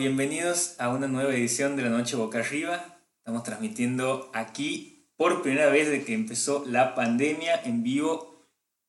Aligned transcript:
bienvenidos 0.00 0.76
a 0.78 0.88
una 0.88 1.08
nueva 1.08 1.34
edición 1.34 1.76
de 1.76 1.82
La 1.82 1.90
Noche 1.90 2.16
Boca 2.16 2.38
Arriba. 2.38 2.82
Estamos 3.18 3.42
transmitiendo 3.42 4.30
aquí 4.32 5.06
por 5.18 5.42
primera 5.42 5.66
vez 5.66 5.90
desde 5.90 6.06
que 6.06 6.14
empezó 6.14 6.64
la 6.66 6.94
pandemia 6.94 7.60
en 7.64 7.82
vivo, 7.82 8.46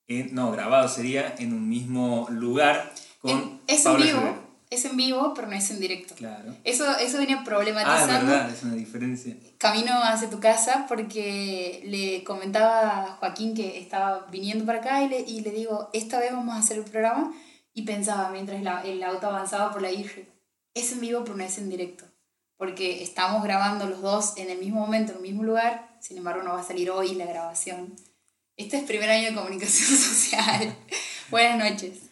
en, 0.08 0.34
no, 0.34 0.54
grabado 0.54 0.88
sería, 0.88 1.36
en 1.38 1.52
un 1.52 1.68
mismo 1.68 2.28
lugar 2.30 2.94
con 3.20 3.60
es 3.68 3.86
en 3.86 3.98
vivo, 3.98 4.36
es 4.70 4.86
en 4.86 4.96
vivo, 4.96 5.34
pero 5.36 5.50
no 5.50 5.54
es 5.54 5.70
en 5.70 5.82
directo. 5.82 6.16
Claro. 6.16 6.56
Eso, 6.64 6.90
eso 6.98 7.18
venía 7.18 7.44
problematizando. 7.44 8.14
Ah, 8.14 8.18
es 8.18 8.26
verdad, 8.26 8.50
es 8.50 8.64
una 8.64 8.76
diferencia. 8.76 9.36
Camino 9.58 9.92
hacia 10.02 10.30
tu 10.30 10.40
casa 10.40 10.86
porque 10.88 11.84
le 11.88 12.24
comentaba 12.24 13.04
a 13.04 13.08
Joaquín 13.18 13.54
que 13.54 13.80
estaba 13.80 14.28
viniendo 14.32 14.66
para 14.66 14.78
acá 14.78 15.04
y 15.04 15.10
le, 15.10 15.20
y 15.20 15.42
le 15.42 15.52
digo, 15.52 15.90
esta 15.92 16.22
vez 16.22 16.32
vamos 16.32 16.56
a 16.56 16.60
hacer 16.60 16.78
el 16.78 16.86
programa 16.86 17.34
y 17.74 17.82
pensaba 17.82 18.30
mientras 18.30 18.64
la, 18.64 18.82
el 18.86 19.04
auto 19.04 19.28
avanzaba 19.28 19.74
por 19.74 19.82
la 19.82 19.92
isla, 19.92 20.24
es 20.74 20.92
en 20.92 21.02
vivo 21.02 21.24
pero 21.24 21.36
no 21.36 21.44
es 21.44 21.58
en 21.58 21.70
directo, 21.70 22.06
porque 22.58 23.04
estamos 23.04 23.44
grabando 23.44 23.86
los 23.88 24.02
dos 24.02 24.38
en 24.38 24.50
el 24.50 24.60
mismo 24.60 24.80
momento, 24.80 25.12
en 25.12 25.18
el 25.18 25.24
mismo 25.24 25.44
lugar, 25.44 25.98
sin 26.00 26.18
embargo 26.18 26.44
no 26.44 26.54
va 26.54 26.62
a 26.62 26.64
salir 26.64 26.90
hoy 26.92 27.16
la 27.16 27.26
grabación. 27.26 27.96
Este 28.58 28.78
es 28.78 28.84
primer 28.84 29.10
año 29.10 29.30
de 29.30 29.36
comunicación 29.36 29.98
social. 29.98 30.76
Buenas 31.30 31.72
noches. 31.72 32.10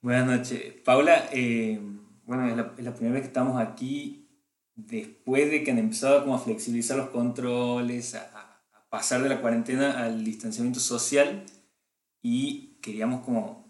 Buenas 0.00 0.26
noches. 0.26 0.74
Paula, 0.84 1.28
eh, 1.32 1.80
bueno, 2.24 2.48
es 2.48 2.56
la, 2.56 2.74
es 2.76 2.84
la, 2.84 2.94
primera 2.94 3.14
vez 3.14 3.22
que 3.22 3.28
estamos 3.28 3.60
aquí 3.60 4.28
después 4.74 5.50
de 5.50 5.62
que 5.62 5.70
han 5.70 5.78
empezado 5.78 6.22
como 6.22 6.34
a 6.34 6.38
flexibilizar 6.38 6.96
los 6.96 7.10
controles, 7.10 8.14
a, 8.14 8.22
a 8.72 8.88
pasar 8.88 9.22
de 9.22 9.28
la 9.28 9.40
cuarentena 9.40 10.02
al 10.02 10.24
distanciamiento 10.24 10.80
social 10.80 11.44
y 12.22 12.78
queríamos 12.80 13.24
como 13.24 13.62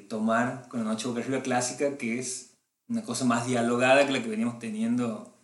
tomar 0.00 0.68
con 0.68 0.80
la 0.80 0.90
Noche 0.90 1.08
Boca 1.08 1.20
Arriba 1.20 1.42
clásica, 1.42 1.98
que 1.98 2.18
es 2.18 2.51
una 2.92 3.02
cosa 3.02 3.24
más 3.24 3.46
dialogada 3.46 4.06
que 4.06 4.12
la 4.12 4.22
que 4.22 4.28
veníamos 4.28 4.58
teniendo 4.58 5.34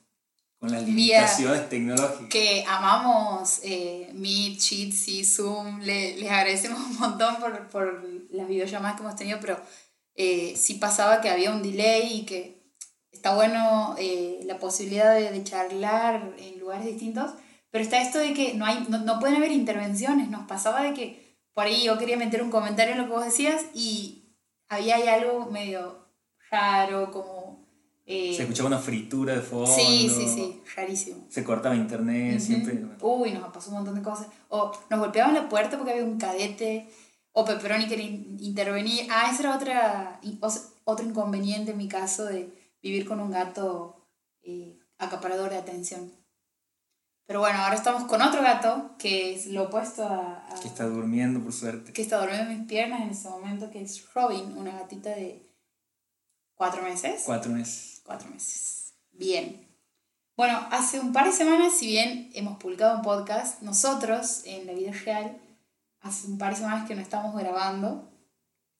con 0.59 0.71
las 0.71 0.83
limitaciones 0.83 1.69
tecnológicas. 1.69 2.29
Que 2.29 2.65
amamos 2.69 3.61
eh, 3.63 4.11
Meet, 4.13 4.61
y 4.71 5.25
Zoom, 5.25 5.81
Le, 5.81 6.17
les 6.17 6.31
agradecemos 6.31 6.79
un 6.81 6.99
montón 6.99 7.37
por, 7.37 7.69
por, 7.69 8.05
las 8.31 8.49
videollamadas 8.49 8.97
que 8.97 9.03
hemos 9.03 9.17
tenido, 9.17 9.39
pero 9.41 9.59
eh, 10.15 10.55
sí 10.57 10.75
pasaba 10.75 11.21
que 11.21 11.31
había 11.31 11.51
un 11.51 11.63
delay 11.63 12.19
y 12.19 12.27
que 12.27 12.75
está 13.13 13.35
bueno 13.35 13.95
eh, 13.99 14.41
la 14.45 14.59
posibilidad 14.59 15.15
de, 15.15 15.31
de, 15.31 15.45
charlar 15.45 16.35
en 16.39 16.61
lugares 16.61 16.85
distintos, 16.85 17.33
pero 17.71 17.83
está 17.83 18.03
esto 18.03 18.19
de 18.19 18.35
que 18.35 18.55
no, 18.55 18.67
hay, 18.67 18.85
no, 18.89 18.99
no 18.99 19.21
pueden 19.21 19.37
haber 19.37 19.53
intervenciones, 19.53 20.29
nos 20.29 20.47
pasaba 20.47 20.83
de 20.83 20.93
que 20.93 21.39
por 21.55 21.65
ahí 21.65 21.85
yo 21.85 21.97
quería 21.97 22.19
meter 22.19 22.43
un 22.43 22.51
comentario 22.51 22.93
en 22.93 22.99
lo 22.99 23.07
que 23.07 23.13
vos 23.13 23.25
decías 23.25 23.65
y 23.75 24.35
había 24.69 24.97
ahí 24.97 25.09
algo 25.09 25.47
medio 25.51 26.09
raro, 26.51 27.11
como... 27.11 27.38
Eh, 28.11 28.33
se 28.35 28.45
escuchaba 28.45 28.69
una 28.69 28.79
fritura 28.79 29.35
de 29.35 29.43
fondo. 29.43 29.67
Sí, 29.67 30.09
sí, 30.09 30.27
sí, 30.27 30.63
rarísimo. 30.75 31.27
Se 31.29 31.45
cortaba 31.45 31.77
internet, 31.77 32.37
uh 32.37 32.37
-huh. 32.39 32.41
siempre. 32.41 32.83
Uy, 33.03 33.33
nos 33.33 33.53
pasó 33.53 33.69
un 33.69 33.77
montón 33.77 33.97
de 33.97 34.03
cosas. 34.03 34.29
O 34.49 34.73
nos 34.89 34.99
golpeaban 34.99 35.35
la 35.35 35.47
puerta 35.51 35.77
porque 35.77 35.93
había 35.93 36.05
un 36.05 36.19
cadete, 36.19 36.89
o 37.33 37.45
Pepperoni 37.45 37.87
quería 37.87 38.07
intervenir. 38.07 39.07
Ah, 39.11 39.31
ese 39.31 39.43
era 39.43 39.55
otra, 39.55 40.21
otro 40.85 41.05
inconveniente 41.05 41.73
en 41.73 41.77
mi 41.77 41.87
caso 41.87 42.25
de 42.25 42.49
vivir 42.83 43.07
con 43.07 43.21
un 43.21 43.31
gato 43.31 44.09
eh, 44.43 44.79
acaparador 44.97 45.51
de 45.51 45.59
atención. 45.59 46.11
Pero 47.27 47.41
bueno, 47.41 47.59
ahora 47.59 47.75
estamos 47.75 48.05
con 48.05 48.23
otro 48.23 48.41
gato 48.41 48.93
que 48.99 49.35
es 49.35 49.49
lo 49.49 49.65
opuesto 49.65 50.03
a, 50.03 50.47
a, 50.51 50.61
Que 50.63 50.69
está 50.69 50.87
durmiendo, 50.87 51.41
por 51.41 51.53
suerte. 51.53 51.93
Que 51.93 52.01
está 52.01 52.19
durmiendo 52.21 52.51
en 52.51 52.59
mis 52.61 52.67
piernas 52.67 53.03
en 53.03 53.11
este 53.11 53.29
momento, 53.29 53.71
que 53.71 53.83
es 53.83 54.03
Robin, 54.15 54.57
una 54.57 54.73
gatita 54.73 55.11
de 55.11 55.48
cuatro 56.59 56.83
meses. 56.83 57.23
Cuatro 57.25 57.51
meses. 57.51 58.03
Cuatro 58.05 58.29
meses. 58.31 58.93
Bien. 59.13 59.67
Bueno, 60.37 60.61
hace 60.71 61.01
un 61.01 61.13
par 61.13 61.27
de 61.27 61.33
semanas, 61.33 61.73
si 61.77 61.87
bien 61.87 62.31
hemos 62.35 62.59
publicado 62.59 62.97
un 62.97 63.03
podcast, 63.03 63.63
nosotros 63.63 64.43
en 64.45 64.67
la 64.67 64.75
vida 64.75 64.93
real, 64.93 65.41
hace 66.01 66.27
un 66.27 66.37
par 66.37 66.51
de 66.51 66.57
semanas 66.57 66.87
que 66.87 66.95
no 66.95 67.01
estamos 67.01 67.35
grabando, 67.35 68.13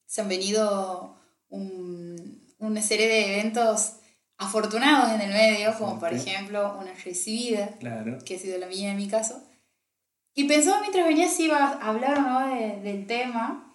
se 0.07 0.21
han 0.21 0.29
venido 0.29 1.17
un, 1.49 2.47
una 2.59 2.83
serie 2.83 3.09
de 3.09 3.39
eventos 3.39 3.95
afortunados 4.37 5.13
en 5.13 5.21
el 5.21 5.31
medio, 5.31 5.77
como 5.77 5.99
por 5.99 6.13
ejemplo 6.13 6.79
una 6.79 6.93
recibida, 6.95 7.77
claro. 7.79 8.19
que 8.25 8.37
ha 8.37 8.39
sido 8.39 8.59
la 8.59 8.67
mía 8.67 8.91
en 8.91 8.97
mi 8.97 9.09
caso. 9.09 9.43
Y 10.35 10.45
pensaba 10.45 10.81
mientras 10.81 11.07
venía 11.07 11.29
si 11.29 11.45
iba 11.45 11.59
a 11.59 11.89
hablar 11.89 12.19
o 12.19 12.23
no 12.23 12.49
de, 12.49 12.81
del 12.81 13.07
tema. 13.07 13.68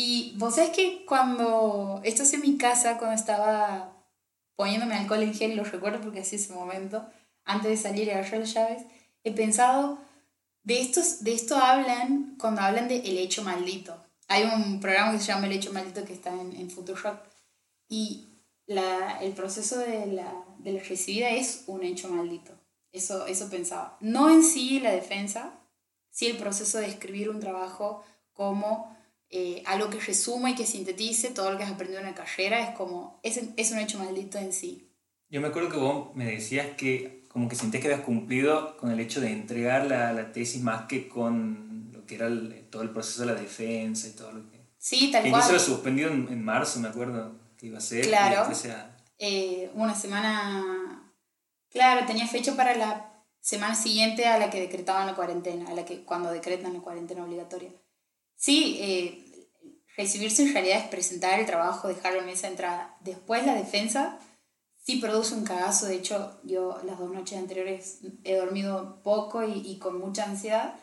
Y 0.00 0.32
vos 0.36 0.54
sabés 0.54 0.70
que 0.70 1.04
cuando, 1.04 2.00
esto 2.04 2.22
es 2.22 2.32
en 2.32 2.42
mi 2.42 2.56
casa, 2.56 2.98
cuando 2.98 3.16
estaba 3.16 3.96
poniéndome 4.54 4.94
alcohol 4.94 5.24
en 5.24 5.34
gel, 5.34 5.56
lo 5.56 5.64
recuerdo 5.64 6.00
porque 6.00 6.20
hacía 6.20 6.38
ese 6.38 6.52
momento, 6.52 7.04
antes 7.44 7.68
de 7.68 7.76
salir 7.76 8.06
y 8.06 8.10
agarrar 8.12 8.38
las 8.38 8.54
llaves, 8.54 8.84
he 9.24 9.32
pensado, 9.32 9.98
de, 10.62 10.80
estos, 10.80 11.24
de 11.24 11.34
esto 11.34 11.56
hablan 11.56 12.36
cuando 12.38 12.60
hablan 12.60 12.86
de 12.86 12.98
El 12.98 13.18
Hecho 13.18 13.42
Maldito. 13.42 14.00
Hay 14.28 14.44
un 14.44 14.78
programa 14.78 15.10
que 15.10 15.18
se 15.18 15.32
llama 15.32 15.46
El 15.46 15.54
Hecho 15.54 15.72
Maldito 15.72 16.04
que 16.04 16.12
está 16.12 16.30
en, 16.30 16.54
en 16.54 16.70
Futurock. 16.70 17.18
Y 17.88 18.28
la, 18.66 19.18
el 19.20 19.32
proceso 19.32 19.80
de 19.80 20.06
la, 20.06 20.32
de 20.58 20.74
la 20.74 20.82
recibida 20.84 21.30
es 21.30 21.64
un 21.66 21.82
hecho 21.82 22.08
maldito. 22.08 22.52
Eso, 22.92 23.26
eso 23.26 23.50
pensaba. 23.50 23.96
No 23.98 24.30
en 24.30 24.44
sí 24.44 24.78
la 24.78 24.92
defensa, 24.92 25.54
sí 26.12 26.28
el 26.28 26.36
proceso 26.36 26.78
de 26.78 26.86
escribir 26.86 27.30
un 27.30 27.40
trabajo 27.40 28.04
como 28.32 28.96
eh, 29.30 29.62
algo 29.66 29.90
que 29.90 30.00
resuma 30.00 30.50
y 30.50 30.54
que 30.54 30.66
sintetice 30.66 31.30
todo 31.30 31.50
lo 31.50 31.58
que 31.58 31.64
has 31.64 31.72
aprendido 31.72 32.00
en 32.00 32.06
la 32.06 32.14
carrera, 32.14 32.60
es 32.60 32.76
como, 32.76 33.20
es, 33.22 33.40
es 33.56 33.70
un 33.72 33.78
hecho 33.78 33.98
maldito 33.98 34.38
en 34.38 34.52
sí. 34.52 34.90
Yo 35.28 35.40
me 35.40 35.48
acuerdo 35.48 35.68
que 35.68 35.76
vos 35.76 36.14
me 36.14 36.24
decías 36.24 36.68
que 36.76 37.24
como 37.28 37.48
que 37.48 37.56
sentías 37.56 37.82
que 37.82 37.92
habías 37.92 38.06
cumplido 38.06 38.76
con 38.78 38.90
el 38.90 38.98
hecho 39.00 39.20
de 39.20 39.30
entregar 39.30 39.86
la, 39.86 40.12
la 40.12 40.32
tesis 40.32 40.62
más 40.62 40.86
que 40.86 41.08
con 41.08 41.90
lo 41.92 42.06
que 42.06 42.14
era 42.14 42.26
el, 42.26 42.66
todo 42.70 42.82
el 42.82 42.90
proceso 42.90 43.20
de 43.20 43.34
la 43.34 43.40
defensa 43.40 44.08
y 44.08 44.12
todo 44.12 44.32
lo 44.32 44.50
que... 44.50 44.58
Sí, 44.78 45.10
tal 45.12 45.24
que 45.24 45.30
cual. 45.30 45.52
Lo 45.52 45.58
suspendido 45.58 46.10
en, 46.10 46.28
en 46.30 46.42
marzo, 46.42 46.80
me 46.80 46.88
acuerdo 46.88 47.36
que 47.58 47.66
iba 47.66 47.78
a 47.78 47.82
ser. 47.82 48.06
Claro. 48.06 48.54
Sea... 48.54 48.96
Eh, 49.18 49.70
una 49.74 49.94
semana. 49.94 51.12
Claro, 51.70 52.06
tenía 52.06 52.26
fecha 52.26 52.56
para 52.56 52.74
la 52.76 53.24
semana 53.40 53.74
siguiente 53.74 54.26
a 54.26 54.38
la 54.38 54.48
que 54.48 54.60
decretaban 54.60 55.06
la 55.06 55.14
cuarentena, 55.14 55.68
a 55.68 55.74
la 55.74 55.84
que 55.84 56.04
cuando 56.04 56.30
decretan 56.30 56.72
la 56.72 56.80
cuarentena 56.80 57.24
obligatoria. 57.24 57.70
Sí, 58.38 58.78
eh, 58.80 59.48
recibirse 59.96 60.42
en 60.42 60.54
realidad 60.54 60.78
es 60.78 60.86
presentar 60.86 61.38
el 61.38 61.46
trabajo, 61.46 61.88
dejarlo 61.88 62.20
en 62.20 62.26
mesa 62.26 62.46
de 62.46 62.52
entrada. 62.52 62.96
Después 63.00 63.44
la 63.44 63.54
defensa 63.54 64.18
sí 64.76 64.96
produce 64.96 65.34
un 65.34 65.44
cagazo. 65.44 65.86
De 65.86 65.96
hecho, 65.96 66.40
yo 66.44 66.80
las 66.84 66.98
dos 66.98 67.10
noches 67.10 67.36
anteriores 67.36 67.98
he 68.24 68.36
dormido 68.36 69.02
poco 69.02 69.42
y, 69.42 69.60
y 69.66 69.78
con 69.78 69.98
mucha 69.98 70.24
ansiedad. 70.24 70.78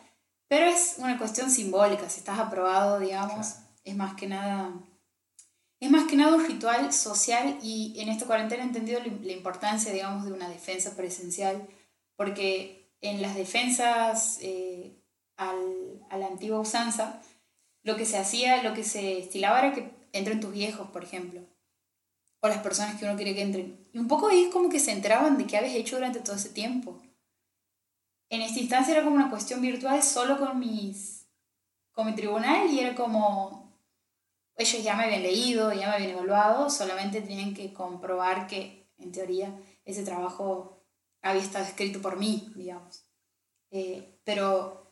Pero 0.48 0.66
es 0.66 0.96
una 0.98 1.18
cuestión 1.18 1.50
simbólica. 1.50 2.08
Si 2.08 2.20
estás 2.20 2.38
aprobado, 2.38 3.00
digamos, 3.00 3.46
claro. 3.48 3.66
es 3.84 3.96
más 3.96 4.14
que 4.14 4.26
nada 4.28 4.72
es 5.78 5.90
más 5.90 6.08
que 6.08 6.16
nada 6.16 6.36
un 6.36 6.46
ritual 6.46 6.92
social 6.92 7.58
y 7.62 8.00
en 8.00 8.08
esta 8.08 8.26
cuarentena 8.26 8.62
he 8.62 8.66
entendido 8.66 9.00
la 9.00 9.32
importancia, 9.32 9.92
digamos, 9.92 10.24
de 10.24 10.32
una 10.32 10.48
defensa 10.48 10.96
presencial, 10.96 11.68
porque 12.16 12.94
en 13.02 13.20
las 13.20 13.34
defensas 13.34 14.38
eh, 14.40 15.02
al, 15.36 16.00
a 16.08 16.16
la 16.16 16.28
antigua 16.28 16.60
usanza, 16.60 17.20
lo 17.86 17.96
que 17.96 18.04
se 18.04 18.18
hacía, 18.18 18.64
lo 18.64 18.74
que 18.74 18.82
se 18.82 19.18
estilaba 19.18 19.60
era 19.60 19.72
que 19.72 19.88
entren 20.12 20.40
tus 20.40 20.52
viejos, 20.52 20.90
por 20.90 21.04
ejemplo, 21.04 21.40
o 22.40 22.48
las 22.48 22.58
personas 22.58 22.96
que 22.96 23.04
uno 23.04 23.14
quiere 23.14 23.32
que 23.32 23.42
entren. 23.42 23.88
Y 23.92 23.98
un 23.98 24.08
poco 24.08 24.26
ahí 24.26 24.42
es 24.42 24.52
como 24.52 24.68
que 24.68 24.80
se 24.80 24.90
enteraban 24.90 25.38
de 25.38 25.46
qué 25.46 25.56
habías 25.56 25.76
hecho 25.76 25.94
durante 25.94 26.18
todo 26.18 26.34
ese 26.34 26.48
tiempo. 26.48 27.00
En 28.28 28.42
esta 28.42 28.58
instancia 28.58 28.92
era 28.92 29.04
como 29.04 29.14
una 29.14 29.30
cuestión 29.30 29.62
virtual 29.62 30.02
solo 30.02 30.36
con 30.36 30.58
mis 30.58 31.28
con 31.92 32.06
mi 32.06 32.14
tribunal 32.14 32.68
y 32.70 32.80
era 32.80 32.94
como 32.96 33.80
ellos 34.56 34.82
ya 34.82 34.96
me 34.96 35.04
habían 35.04 35.22
leído, 35.22 35.72
ya 35.72 35.88
me 35.88 35.94
habían 35.94 36.10
evaluado, 36.10 36.68
solamente 36.68 37.22
tenían 37.22 37.54
que 37.54 37.72
comprobar 37.72 38.48
que, 38.48 38.90
en 38.98 39.12
teoría, 39.12 39.56
ese 39.84 40.02
trabajo 40.02 40.82
había 41.22 41.42
estado 41.42 41.64
escrito 41.64 42.02
por 42.02 42.18
mí, 42.18 42.52
digamos. 42.56 43.04
Eh, 43.70 44.18
pero 44.24 44.85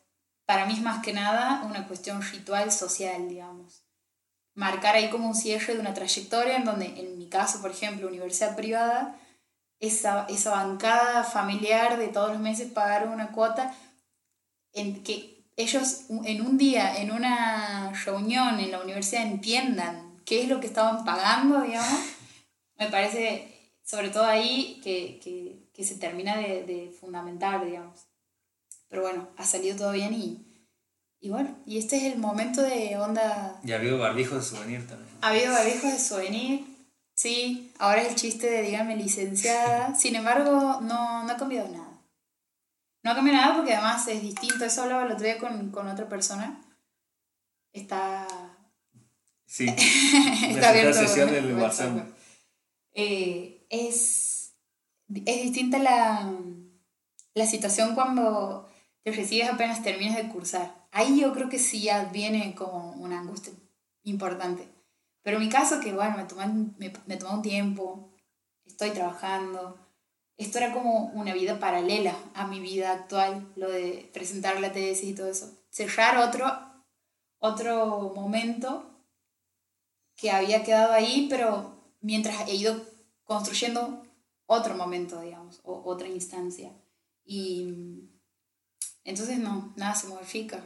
para 0.47 0.67
mí 0.67 0.75
es 0.75 0.83
más 0.83 1.03
que 1.03 1.13
nada 1.13 1.63
una 1.65 1.87
cuestión 1.87 2.23
ritual 2.23 2.71
social, 2.71 3.29
digamos. 3.29 3.85
Marcar 4.55 4.95
ahí 4.95 5.11
como 5.11 5.29
un 5.29 5.35
cierre 5.35 5.75
de 5.75 5.81
una 5.81 5.95
trayectoria 5.95 6.57
en 6.57 6.65
donde, 6.65 6.87
en 7.01 7.19
mi 7.19 7.29
caso, 7.29 7.61
por 7.61 7.71
ejemplo, 7.71 8.09
universidad 8.09 8.57
privada, 8.57 9.19
esa, 9.81 10.27
esa 10.29 10.51
bancada 10.51 11.25
familiar 11.25 11.99
de 11.99 12.09
todos 12.09 12.31
los 12.31 12.41
meses 12.41 12.71
pagar 12.71 13.09
una 13.09 13.33
cuota 13.33 13.75
en 14.73 15.03
que 15.03 15.35
ellos 15.57 16.07
en 16.09 16.41
un 16.43 16.59
día, 16.59 16.97
en 17.01 17.13
una 17.13 17.93
reunión 18.05 18.59
en 18.59 18.73
la 18.73 18.81
universidad, 18.81 19.23
entiendan 19.23 20.21
qué 20.25 20.43
es 20.43 20.49
lo 20.49 20.61
que 20.61 20.67
estaban 20.67 21.05
pagando, 21.05 21.63
digamos, 21.63 22.01
me 22.79 22.89
parece, 22.89 23.73
sobre 23.83 24.11
todo 24.11 24.25
ahí, 24.25 24.81
que, 24.83 25.21
que, 25.23 25.69
que 25.73 25.85
se 25.85 25.97
termina 25.97 26.37
de, 26.37 26.65
de, 26.65 26.91
fundamentar, 26.91 27.65
digamos. 27.65 28.07
Pero 28.95 29.07
bueno, 29.07 29.29
ha 29.37 29.45
salido 29.45 29.77
todo 29.77 29.91
bien 29.91 30.15
y, 30.15 30.47
y 31.19 31.29
bueno, 31.29 31.59
y 31.67 31.79
este 31.79 31.97
es 31.97 32.05
el 32.05 32.17
momento 32.17 32.63
de 32.63 32.97
onda... 32.97 33.59
Y 33.65 33.73
ha 33.73 33.75
habido 33.75 33.99
barbijos 33.99 34.39
de 34.39 34.57
souvenir 34.57 34.87
también. 34.87 35.11
Ha 35.21 35.31
habido 35.31 35.53
barbijos 35.53 35.91
de 35.91 35.99
souvenir. 35.99 36.65
Sí, 37.13 37.73
ahora 37.81 38.03
es 38.03 38.11
el 38.11 38.15
chiste 38.15 38.49
de 38.49 38.63
dígame 38.63 38.95
licenciada. 38.95 39.93
Sin 39.99 40.15
embargo, 40.15 40.79
no, 40.81 41.25
no 41.25 41.33
ha 41.33 41.37
cambiado 41.37 41.69
nada. 41.71 41.89
No 43.03 43.11
ha 43.11 43.15
cambiado 43.17 43.41
nada 43.41 43.57
porque 43.57 43.73
además 43.73 44.07
es 44.07 44.23
distinto. 44.23 44.65
Eso 44.65 44.83
hablaba 44.83 45.07
el 45.07 45.11
otro 45.11 45.25
día 45.25 45.39
con, 45.39 45.73
con 45.73 45.89
otra 45.89 46.09
persona. 46.09 46.61
Está. 47.73 48.29
Sí. 49.45 49.67
está 50.51 50.69
abierto. 50.69 51.01
sesión 51.01 51.33
del. 51.33 51.53
WhatsApp. 51.55 51.99
Eh, 52.93 53.67
es, 53.71 54.55
es 55.09 55.43
distinta 55.43 55.81
la, 55.81 56.33
la 57.35 57.47
situación 57.47 57.97
cuando 57.97 58.64
te 59.05 59.13
recibes 59.13 59.49
apenas 59.49 59.83
terminas 59.83 60.17
de 60.17 60.29
cursar. 60.29 60.87
Ahí 60.91 61.21
yo 61.21 61.33
creo 61.33 61.49
que 61.49 61.59
sí 61.59 61.83
ya 61.83 62.07
viene 62.07 62.55
como 62.55 62.93
una 62.93 63.21
angustia 63.21 63.53
importante. 64.03 64.69
Pero 65.23 65.37
en 65.37 65.45
mi 65.45 65.49
caso, 65.49 65.81
que 65.81 65.93
bueno, 65.93 66.17
me 66.17 66.25
tomó, 66.25 66.43
me, 66.79 66.93
me 67.07 67.19
un 67.25 67.43
tiempo, 67.43 68.11
estoy 68.65 68.91
trabajando, 68.91 69.79
esto 70.37 70.59
era 70.59 70.73
como 70.73 71.07
una 71.15 71.33
vida 71.33 71.59
paralela 71.61 72.17
a 72.35 72.47
mi 72.47 72.61
vida 72.61 72.93
actual, 72.93 73.53
lo 73.57 73.71
de 73.71 74.11
presentar 74.13 74.59
la 74.61 74.73
tesis 74.73 75.11
y 75.11 75.15
todo 75.15 75.29
eso. 75.29 75.53
Cerrar 75.71 76.19
otro, 76.19 76.47
otro 77.39 78.13
momento 78.15 78.91
que 80.17 80.31
había 80.31 80.65
quedado 80.65 80.93
ahí, 80.93 81.27
pero 81.29 81.75
mientras 82.01 82.49
he 82.49 82.55
ido 82.55 82.81
construyendo 83.25 84.03
otro 84.47 84.75
momento, 84.77 85.21
digamos, 85.21 85.61
o 85.63 85.83
otra 85.85 86.09
instancia. 86.09 86.73
Y 87.25 88.11
entonces 89.05 89.39
no, 89.39 89.73
nada 89.77 89.95
se 89.95 90.07
modifica. 90.09 90.61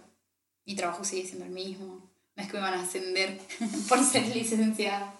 Mi 0.65 0.75
trabajo 0.77 1.05
sigue 1.05 1.27
siendo 1.27 1.45
el 1.45 1.51
mismo. 1.51 2.11
No 2.37 2.43
es 2.43 2.49
que 2.49 2.55
me 2.57 2.63
van 2.63 2.75
a 2.75 2.83
ascender 2.83 3.41
por 3.89 4.03
ser 4.05 4.27
licenciada. 4.35 5.15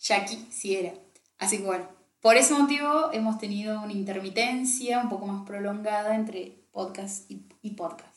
Ya 0.00 0.16
aquí 0.18 0.46
sí 0.50 0.74
era. 0.76 0.94
Así 1.38 1.58
que 1.58 1.64
bueno, 1.64 1.88
por 2.20 2.36
ese 2.36 2.54
motivo 2.54 3.12
hemos 3.12 3.38
tenido 3.38 3.80
una 3.82 3.92
intermitencia 3.92 5.00
un 5.00 5.08
poco 5.08 5.26
más 5.26 5.44
prolongada 5.46 6.14
entre 6.14 6.66
podcast 6.72 7.30
y, 7.30 7.46
y 7.62 7.70
podcast. 7.72 8.16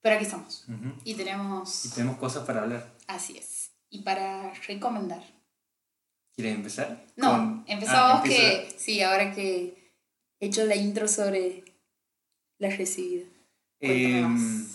Pero 0.00 0.14
aquí 0.16 0.24
estamos. 0.24 0.64
Y 1.04 1.14
tenemos... 1.14 1.84
Y 1.84 1.90
tenemos 1.90 2.16
cosas 2.16 2.46
para 2.46 2.62
hablar. 2.62 2.96
Así 3.06 3.36
es. 3.36 3.72
Y 3.90 4.02
para 4.02 4.54
recomendar. 4.66 5.22
¿Quieres 6.34 6.54
empezar? 6.54 7.04
No, 7.16 7.30
Con- 7.32 7.64
empezamos 7.66 8.20
Ah, 8.20 8.22
que... 8.24 8.74
Sí, 8.78 9.02
ahora 9.02 9.32
que 9.34 9.92
he 10.40 10.46
hecho 10.46 10.64
la 10.64 10.74
intro 10.76 11.06
sobre 11.06 11.64
la 12.60 12.70
recibida. 12.70 13.24
Cuéntame 13.80 14.36
Eh, 14.62 14.66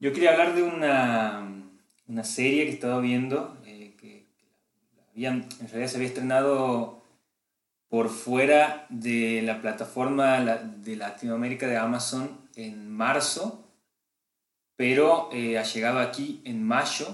yo 0.00 0.12
quería 0.12 0.32
hablar 0.32 0.54
de 0.54 0.62
una, 0.62 1.48
una 2.08 2.24
serie 2.24 2.64
que 2.64 2.70
he 2.70 2.74
estado 2.74 3.00
viendo, 3.00 3.56
eh, 3.64 3.94
que, 3.98 4.26
que 4.92 5.00
habían, 5.12 5.48
en 5.60 5.68
realidad 5.68 5.88
se 5.88 5.96
había 5.96 6.08
estrenado 6.08 7.02
por 7.88 8.10
fuera 8.10 8.86
de 8.90 9.40
la 9.42 9.62
plataforma 9.62 10.38
la- 10.40 10.58
de 10.58 10.96
Latinoamérica 10.96 11.66
de 11.66 11.76
Amazon 11.78 12.28
en 12.56 12.90
marzo, 12.90 13.64
pero 14.76 15.30
eh, 15.32 15.56
ha 15.58 15.62
llegado 15.62 16.00
aquí 16.00 16.42
en 16.44 16.62
mayo. 16.62 17.06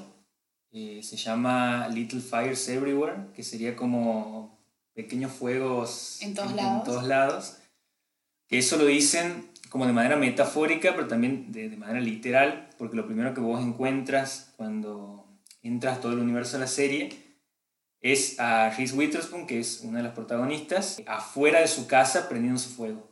Eh, 0.73 1.00
se 1.02 1.17
llama 1.17 1.88
Little 1.88 2.20
Fires 2.20 2.67
Everywhere, 2.69 3.26
que 3.35 3.43
sería 3.43 3.76
como 3.76 4.58
pequeños 4.94 5.32
fuegos 5.32 6.19
En 6.23 6.35
todos 6.35 6.55
lados. 6.55 6.85
todos 6.85 7.05
lados. 7.06 7.56
Que 8.49 8.58
eso 8.58 8.76
lo 8.79 8.87
dicen 8.87 9.50
como 9.71 9.87
de 9.87 9.93
manera 9.93 10.17
metafórica, 10.17 10.95
pero 10.95 11.07
también 11.07 11.53
de, 11.53 11.71
de 11.71 11.77
manera 11.77 12.01
literal, 12.01 12.69
porque 12.77 12.97
lo 12.97 13.07
primero 13.07 13.33
que 13.33 13.41
vos 13.41 13.63
encuentras 13.63 14.53
cuando 14.57 15.27
entras 15.63 16.01
todo 16.01 16.13
el 16.13 16.19
universo 16.19 16.57
de 16.57 16.61
la 16.61 16.67
serie 16.67 17.09
es 18.01 18.41
a 18.41 18.71
Reese 18.71 18.97
Witherspoon, 18.97 19.47
que 19.47 19.61
es 19.61 19.81
una 19.83 19.99
de 19.99 20.05
las 20.05 20.15
protagonistas, 20.15 21.01
afuera 21.07 21.61
de 21.61 21.69
su 21.69 21.87
casa 21.87 22.29
prendiéndose 22.29 22.71
fuego. 22.71 23.09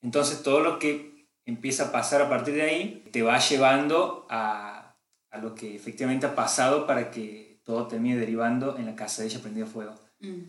Entonces 0.00 0.42
todo 0.42 0.60
lo 0.60 0.78
que 0.78 1.28
empieza 1.44 1.84
a 1.84 1.92
pasar 1.92 2.22
a 2.22 2.28
partir 2.28 2.54
de 2.54 2.62
ahí 2.62 3.04
te 3.12 3.22
va 3.22 3.38
llevando 3.38 4.26
a, 4.30 4.96
a 5.30 5.38
lo 5.38 5.54
que 5.54 5.76
efectivamente 5.76 6.26
ha 6.26 6.34
pasado 6.34 6.86
para 6.86 7.10
que 7.10 7.60
todo 7.64 7.86
termine 7.86 8.16
derivando 8.16 8.76
en 8.78 8.86
la 8.86 8.96
casa 8.96 9.22
de 9.22 9.28
ella 9.28 9.40
prendida 9.40 9.66
fuego. 9.66 9.94
Mm. 10.20 10.42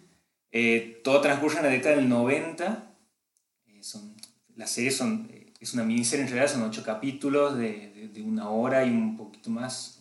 Eh, 0.51 1.01
todo 1.03 1.21
transcurre 1.21 1.57
en 1.57 1.63
la 1.63 1.69
década 1.69 1.95
del 1.95 2.09
90. 2.09 2.95
Eh, 3.67 3.83
son, 3.83 4.15
las 4.55 4.71
series 4.71 4.95
son, 4.97 5.27
eh, 5.31 5.53
es 5.59 5.73
una 5.73 5.83
miniserie 5.83 6.25
en 6.25 6.31
realidad, 6.31 6.53
son 6.53 6.63
ocho 6.63 6.83
capítulos 6.83 7.57
de, 7.57 7.89
de, 7.95 8.07
de 8.09 8.21
una 8.21 8.49
hora 8.49 8.85
y 8.85 8.89
un 8.89 9.15
poquito 9.17 9.49
más, 9.49 9.99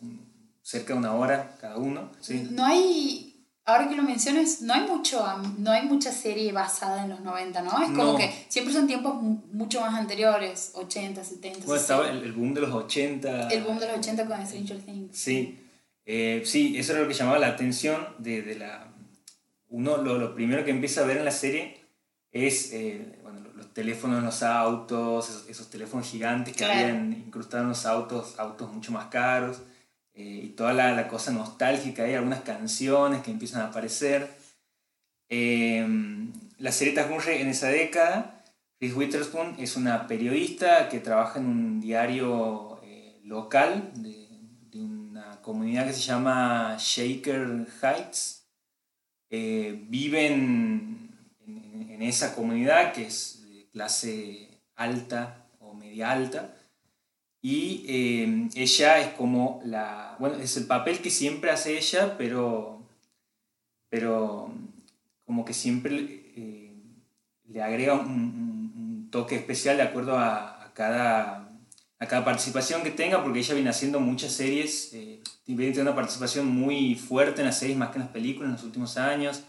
cerca 0.62 0.92
de 0.92 0.98
una 0.98 1.14
hora 1.14 1.56
cada 1.60 1.76
uno. 1.76 2.10
¿sí? 2.20 2.46
No 2.50 2.64
hay, 2.64 3.46
ahora 3.64 3.88
que 3.88 3.96
lo 3.96 4.02
mencionas, 4.02 4.60
no 4.62 4.74
hay 4.74 4.86
mucho, 4.88 5.24
no 5.58 5.70
hay 5.70 5.86
mucha 5.86 6.12
serie 6.12 6.52
basada 6.52 7.04
en 7.04 7.10
los 7.10 7.20
90, 7.20 7.62
¿no? 7.62 7.70
Es 7.82 7.88
como 7.90 8.12
No. 8.12 8.16
que 8.16 8.30
siempre 8.48 8.72
son 8.72 8.86
tiempos 8.86 9.14
mu- 9.22 9.40
mucho 9.52 9.80
más 9.80 9.94
anteriores, 9.94 10.72
80, 10.74 11.22
70, 11.24 11.66
Bueno, 11.66 11.80
60. 11.80 11.80
estaba 11.80 12.10
el, 12.10 12.22
el 12.24 12.32
boom 12.32 12.54
de 12.54 12.60
los 12.60 12.70
80. 12.72 13.48
El 13.48 13.62
boom 13.64 13.78
de 13.78 13.86
los 13.88 13.98
80 13.98 14.26
con 14.26 14.46
Stranger 14.46 14.78
Things. 14.82 15.16
Sí, 15.16 15.58
Eh, 16.04 16.42
sí, 16.44 16.76
eso 16.76 16.92
era 16.92 17.02
lo 17.02 17.08
que 17.08 17.14
llamaba 17.14 17.38
la 17.38 17.46
atención 17.48 18.04
de, 18.18 18.42
de 18.42 18.56
la... 18.56 18.92
Uno, 19.68 19.96
lo, 19.98 20.18
lo 20.18 20.34
primero 20.34 20.64
que 20.64 20.70
empieza 20.72 21.02
a 21.02 21.06
ver 21.06 21.16
en 21.18 21.24
la 21.24 21.30
serie 21.30 21.76
es 22.32 22.72
eh, 22.72 23.20
teléfonos 23.74 24.18
en 24.18 24.24
los 24.26 24.42
autos, 24.42 25.28
esos, 25.30 25.48
esos 25.48 25.70
teléfonos 25.70 26.08
gigantes 26.08 26.54
que 26.54 26.64
Claro. 26.64 26.80
habían 26.80 27.12
incrustado 27.12 27.62
en 27.64 27.68
los 27.70 27.86
autos, 27.86 28.38
autos 28.38 28.72
mucho 28.72 28.92
más 28.92 29.06
caros, 29.06 29.62
eh, 30.14 30.42
y 30.44 30.48
toda 30.50 30.72
la, 30.74 30.92
la 30.92 31.08
cosa 31.08 31.30
nostálgica, 31.32 32.04
hay 32.04 32.14
algunas 32.14 32.40
canciones 32.42 33.22
que 33.22 33.30
empiezan 33.30 33.62
a 33.62 33.66
aparecer. 33.66 34.28
Eh, 35.28 35.86
la 36.58 36.72
serie 36.72 36.92
transcurre 36.94 37.40
en 37.40 37.48
esa 37.48 37.68
década. 37.68 38.44
Reese 38.80 38.94
Witherspoon 38.96 39.56
es 39.58 39.76
una 39.76 40.06
periodista 40.06 40.88
que 40.88 41.00
trabaja 41.00 41.38
en 41.38 41.46
un 41.46 41.80
diario 41.80 42.80
eh, 42.82 43.20
local 43.24 43.92
de, 43.94 44.28
de 44.70 44.80
una 44.80 45.40
comunidad 45.40 45.86
que 45.86 45.92
se 45.92 46.00
llama 46.02 46.76
Shaker 46.78 47.66
Heights. 47.80 48.44
Eh, 49.30 49.86
viven 49.88 51.16
en, 51.46 51.86
en 51.90 52.02
esa 52.02 52.34
comunidad 52.34 52.92
que 52.92 53.06
es 53.06 53.41
clase 53.72 54.48
alta 54.76 55.46
o 55.60 55.74
media 55.74 56.10
alta. 56.12 56.54
Y 57.40 57.84
eh, 57.88 58.48
ella 58.54 59.00
es 59.00 59.08
como 59.14 59.60
la. 59.64 60.16
Bueno, 60.20 60.36
es 60.36 60.56
el 60.56 60.66
papel 60.66 61.00
que 61.00 61.10
siempre 61.10 61.50
hace 61.50 61.76
ella, 61.76 62.16
pero. 62.16 62.86
Pero 63.88 64.50
como 65.24 65.44
que 65.44 65.52
siempre 65.52 66.32
eh, 66.36 66.74
le 67.48 67.62
agrega 67.62 67.94
un, 67.94 68.08
un- 68.10 68.72
un 68.76 69.10
toque 69.10 69.36
especial 69.36 69.76
de 69.76 69.82
acuerdo 69.82 70.16
a, 70.18 70.64
a 70.64 70.72
cada, 70.72 71.48
a 71.98 72.06
cada 72.06 72.24
participación 72.24 72.82
que 72.82 72.90
tenga, 72.90 73.22
porque 73.22 73.40
ella 73.40 73.54
viene 73.54 73.70
haciendo 73.70 74.00
muchas 74.00 74.32
series, 74.32 74.92
eh, 74.94 75.20
viene 75.46 75.72
teniendo 75.72 75.82
una 75.90 75.94
participación 75.94 76.46
muy 76.46 76.94
fuerte 76.94 77.40
en 77.42 77.46
las 77.48 77.58
series 77.58 77.76
más 77.76 77.90
que 77.90 77.96
en 77.98 78.04
las 78.04 78.12
películas 78.12 78.48
en 78.48 78.52
los 78.54 78.64
últimos 78.64 78.96
años, 78.96 79.42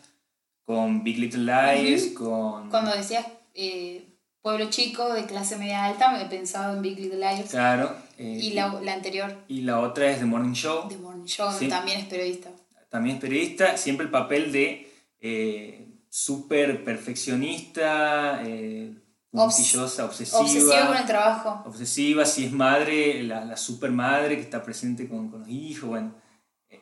con 0.65 1.03
Big 1.03 1.17
Little 1.19 1.43
Lies, 1.45 2.11
con... 2.13 2.69
Cuando 2.69 2.93
decías 2.95 3.25
eh, 3.53 4.12
pueblo 4.43 4.69
chico 4.69 5.11
de 5.13 5.25
clase 5.25 5.57
media 5.57 5.85
alta, 5.85 6.11
me 6.11 6.21
he 6.21 6.25
pensado 6.25 6.75
en 6.75 6.81
Big 6.83 6.99
Little 6.99 7.17
Liars. 7.17 7.49
Claro. 7.49 7.95
eh, 8.17 8.37
Y 8.41 8.51
la, 8.51 8.67
la 8.81 8.93
anterior, 8.93 9.35
y 9.47 9.61
la 9.61 9.79
otra 9.79 10.11
es 10.11 10.19
The 10.19 10.25
Morning 10.25 10.53
Show. 10.53 10.87
The 10.89 10.97
Morning 10.97 11.25
Show, 11.25 11.49
Sí. 11.57 11.67
también 11.69 11.99
es 12.01 12.05
periodista. 12.05 12.49
también 12.89 13.15
es 13.15 13.21
periodista, 13.21 13.77
siempre 13.77 14.05
el 14.05 14.11
papel 14.11 14.51
de 14.51 14.91
eh, 15.21 15.87
súper 16.09 16.83
perfeccionista, 16.83 18.41
eh, 18.45 18.93
puntillosa, 19.31 20.05
obsesiva. 20.05 20.39
Obsesiva 20.41 20.87
con 20.87 20.97
el 20.97 21.05
trabajo. 21.05 21.63
obsesiva, 21.65 22.25
si 22.25 22.45
es 22.45 22.51
madre, 22.51 23.23
la, 23.23 23.45
la 23.45 23.57
super 23.57 23.91
madre 23.91 24.35
que 24.35 24.41
está 24.43 24.61
presente 24.63 25.07
con, 25.07 25.29
con 25.29 25.39
los 25.39 25.49
hijos, 25.49 25.89
bueno, 25.89 26.13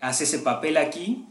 hace 0.01 0.23
ese 0.25 0.39
papel 0.39 0.77
aquí. 0.77 1.27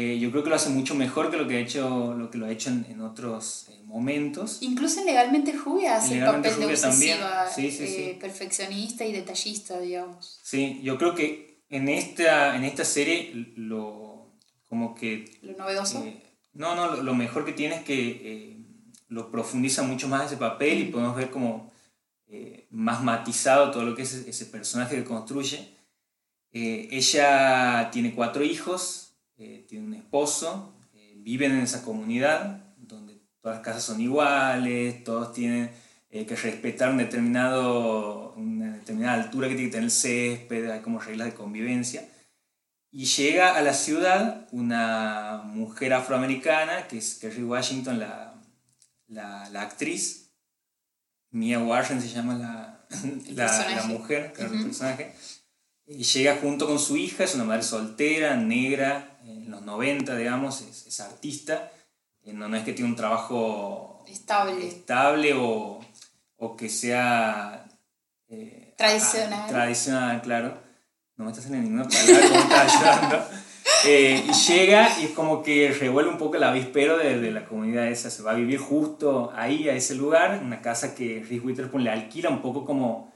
Eh, 0.00 0.16
yo 0.20 0.30
creo 0.30 0.44
que 0.44 0.50
lo 0.50 0.54
hace 0.54 0.70
mucho 0.70 0.94
mejor 0.94 1.28
que 1.28 1.36
lo 1.36 1.48
que, 1.48 1.56
ha 1.56 1.58
hecho, 1.58 2.14
lo, 2.14 2.30
que 2.30 2.38
lo 2.38 2.46
ha 2.46 2.52
hecho 2.52 2.70
en, 2.70 2.86
en 2.88 3.00
otros 3.00 3.66
eh, 3.68 3.80
momentos. 3.82 4.58
Incluso 4.60 5.00
en 5.00 5.06
Legalmente 5.06 5.50
Rubia 5.50 5.96
hace 5.96 6.18
el 6.20 6.24
papel 6.24 6.56
de 6.56 6.66
obsesiva, 6.66 7.48
Sí, 7.52 7.72
sí, 7.72 7.82
eh, 7.82 8.12
sí. 8.12 8.20
perfeccionista 8.20 9.04
y 9.04 9.10
detallista, 9.10 9.80
digamos. 9.80 10.38
Sí, 10.44 10.78
yo 10.84 10.98
creo 10.98 11.16
que 11.16 11.64
en 11.68 11.88
esta, 11.88 12.54
en 12.54 12.62
esta 12.62 12.84
serie 12.84 13.32
lo 13.56 14.36
como 14.68 14.94
que 14.94 15.36
Lo 15.42 15.56
novedoso. 15.56 16.04
Eh, 16.04 16.22
no, 16.52 16.76
no, 16.76 16.94
lo, 16.94 17.02
lo 17.02 17.14
mejor 17.16 17.44
que 17.44 17.52
tiene 17.52 17.74
es 17.74 17.82
que 17.82 18.56
lo 19.08 19.32
profundiza 19.32 19.82
mucho 19.82 20.06
más 20.06 20.26
ese 20.26 20.36
papel 20.36 20.78
y 20.78 20.84
podemos 20.92 21.16
ver 21.16 21.30
como 21.30 21.72
más 22.70 23.02
matizado 23.02 23.72
todo 23.72 23.82
lo 23.82 23.96
que 23.96 24.02
es 24.02 24.14
ese, 24.14 24.46
personaje 24.46 24.94
que 24.94 25.02
construye. 25.02 25.76
Ella 26.52 27.90
tiene 27.90 28.14
cuatro 28.14 28.44
hijos, 28.44 29.07
eh, 29.38 29.64
tiene 29.68 29.86
un 29.86 29.94
esposo, 29.94 30.74
eh, 30.94 31.14
viven 31.18 31.52
en 31.52 31.60
esa 31.60 31.82
comunidad 31.82 32.64
donde 32.76 33.14
todas 33.40 33.58
las 33.58 33.64
casas 33.64 33.84
son 33.84 34.00
iguales, 34.00 35.04
todos 35.04 35.32
tienen 35.32 35.70
eh, 36.10 36.26
que 36.26 36.36
respetar 36.36 36.90
un 36.90 36.98
determinado, 36.98 38.32
una 38.34 38.74
determinada 38.76 39.22
altura 39.22 39.48
que 39.48 39.54
tiene 39.54 39.70
que 39.70 39.72
tener 39.76 39.84
el 39.84 39.90
césped, 39.90 40.70
hay 40.70 40.80
como 40.80 40.98
reglas 41.00 41.28
de 41.28 41.34
convivencia. 41.34 42.08
y 42.90 43.04
llega 43.04 43.54
a 43.56 43.62
la 43.62 43.74
ciudad 43.74 44.48
una 44.50 45.42
mujer 45.44 45.92
afroamericana, 45.92 46.88
que 46.88 46.98
es 46.98 47.16
Kerry 47.16 47.42
Washington, 47.44 47.98
la, 48.00 48.34
la, 49.08 49.48
la 49.50 49.62
actriz. 49.62 50.32
Mia 51.30 51.58
Warren 51.58 52.00
se 52.00 52.08
llama 52.08 52.34
la, 52.34 52.86
la, 53.34 53.70
la 53.76 53.82
mujer, 53.84 54.32
el 54.38 54.48
personaje. 54.48 55.12
Y 55.86 56.02
llega 56.02 56.36
junto 56.36 56.66
con 56.66 56.78
su 56.78 56.96
hija, 56.96 57.24
es 57.24 57.34
una 57.34 57.44
madre 57.44 57.62
soltera, 57.62 58.36
negra, 58.36 59.17
en 59.48 59.52
los 59.52 59.62
90, 59.62 60.16
digamos, 60.16 60.60
es, 60.60 60.86
es 60.86 61.00
artista. 61.00 61.72
Eh, 62.22 62.32
no, 62.32 62.48
no 62.48 62.56
es 62.56 62.64
que 62.64 62.72
tiene 62.72 62.90
un 62.90 62.96
trabajo 62.96 64.04
estable, 64.06 64.68
estable 64.68 65.34
o, 65.34 65.80
o 66.36 66.56
que 66.56 66.68
sea... 66.68 67.66
Eh, 68.28 68.74
tradicional. 68.76 69.48
tradicional, 69.48 70.22
claro 70.22 70.68
no 71.18 71.24
me 71.24 71.32
estás 71.32 71.46
en 71.46 71.64
ninguna 71.64 71.84
palabra, 71.84 72.28
me 72.30 72.38
estás 72.38 72.76
ayudando. 72.76 73.24
Eh, 73.86 74.24
y 74.26 74.32
llega 74.32 74.88
y 74.98 75.04
es 75.04 75.10
como 75.10 75.42
que 75.42 75.70
revuelve 75.78 76.10
un 76.10 76.18
poco 76.18 76.36
el 76.36 76.42
avispero 76.42 76.96
de, 76.98 77.20
de, 77.20 77.30
la 77.30 77.44
comunidad 77.44 77.86
esa. 77.86 78.10
Se 78.10 78.22
va 78.22 78.32
a 78.32 78.34
vivir 78.34 78.58
justo 78.58 79.30
ahí, 79.36 79.68
a 79.68 79.74
ese 79.74 79.94
lugar, 79.94 80.40
una 80.42 80.62
casa 80.62 80.96
que 80.96 81.20
Reese 81.20 81.44
Witherspoon 81.44 81.84
le 81.84 81.90
alquila 81.90 82.30
un 82.30 82.40
poco 82.40 82.64
como, 82.64 83.12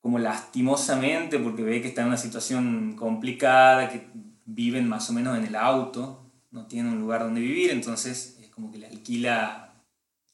como 0.00 0.18
lastimosamente, 0.18 1.38
porque 1.38 1.62
ve 1.62 1.82
que 1.82 1.88
está 1.88 2.02
en 2.02 2.08
una 2.08 2.16
situación 2.16 2.94
complicada, 2.96 3.90
que 3.90 4.06
viven 4.44 4.88
más 4.88 5.08
o 5.10 5.12
menos 5.12 5.38
en 5.38 5.44
el 5.44 5.56
auto, 5.56 6.30
no 6.50 6.66
tienen 6.66 6.92
un 6.92 7.00
lugar 7.00 7.22
donde 7.22 7.40
vivir, 7.40 7.70
entonces 7.70 8.38
es 8.40 8.48
como 8.50 8.70
que 8.70 8.78
le 8.78 8.86
alquila 8.86 9.74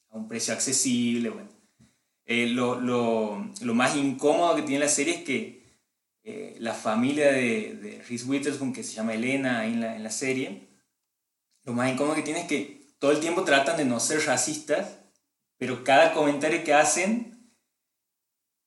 a 0.09 0.17
un 0.17 0.27
precio 0.27 0.53
accesible. 0.53 1.29
Bueno. 1.29 1.49
Eh, 2.25 2.47
lo, 2.47 2.79
lo, 2.79 3.51
lo 3.61 3.73
más 3.73 3.95
incómodo 3.95 4.55
que 4.55 4.61
tiene 4.61 4.85
la 4.85 4.89
serie 4.89 5.15
es 5.15 5.23
que 5.23 5.59
eh, 6.23 6.55
la 6.59 6.73
familia 6.73 7.31
de, 7.31 7.75
de 7.81 8.03
Reese 8.07 8.25
Witherspoon, 8.25 8.73
que 8.73 8.83
se 8.83 8.93
llama 8.93 9.13
Elena 9.13 9.65
en 9.65 9.81
la, 9.81 9.95
en 9.95 10.03
la 10.03 10.11
serie, 10.11 10.67
lo 11.63 11.73
más 11.73 11.91
incómodo 11.91 12.15
que 12.15 12.21
tiene 12.21 12.41
es 12.41 12.47
que 12.47 12.87
todo 12.99 13.11
el 13.11 13.19
tiempo 13.19 13.43
tratan 13.43 13.77
de 13.77 13.85
no 13.85 13.99
ser 13.99 14.25
racistas, 14.25 14.99
pero 15.57 15.83
cada 15.83 16.13
comentario 16.13 16.63
que 16.63 16.73
hacen, 16.73 17.28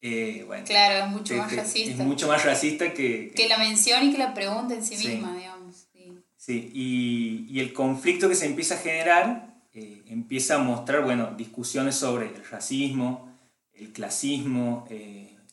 eh, 0.03 0.45
bueno, 0.47 0.65
claro, 0.67 1.07
es 1.07 1.11
mucho 1.11 1.37
más 1.37 1.57
racista. 1.57 1.91
Es 1.91 1.99
mucho 1.99 2.29
más 2.29 2.45
racista 2.45 2.93
que, 2.93 3.33
que... 3.35 3.49
la 3.49 3.59
mención 3.59 4.05
y 4.05 4.13
que 4.13 4.19
la 4.19 4.35
pregunta 4.35 4.75
en 4.75 4.85
sí, 4.85 4.97
misma, 4.97 5.35
digamos. 5.37 5.89
Sí, 6.37 6.71
Y, 6.75 7.47
y, 7.49 7.61
el 7.61 7.73
conflicto 7.73 8.29
que 8.29 8.35
se 8.35 8.47
empieza 8.47 8.75
a 8.75 8.79
generar 8.79 9.55
eh, 9.73 10.03
empieza 10.09 10.57
a 10.57 10.59
mostrar, 10.59 11.05
bueno, 11.05 11.35
discusiones 11.37 11.95
sobre 11.95 12.27
el 12.27 12.45
racismo, 12.51 13.33
el 13.73 13.93
clasismo, 13.93 14.87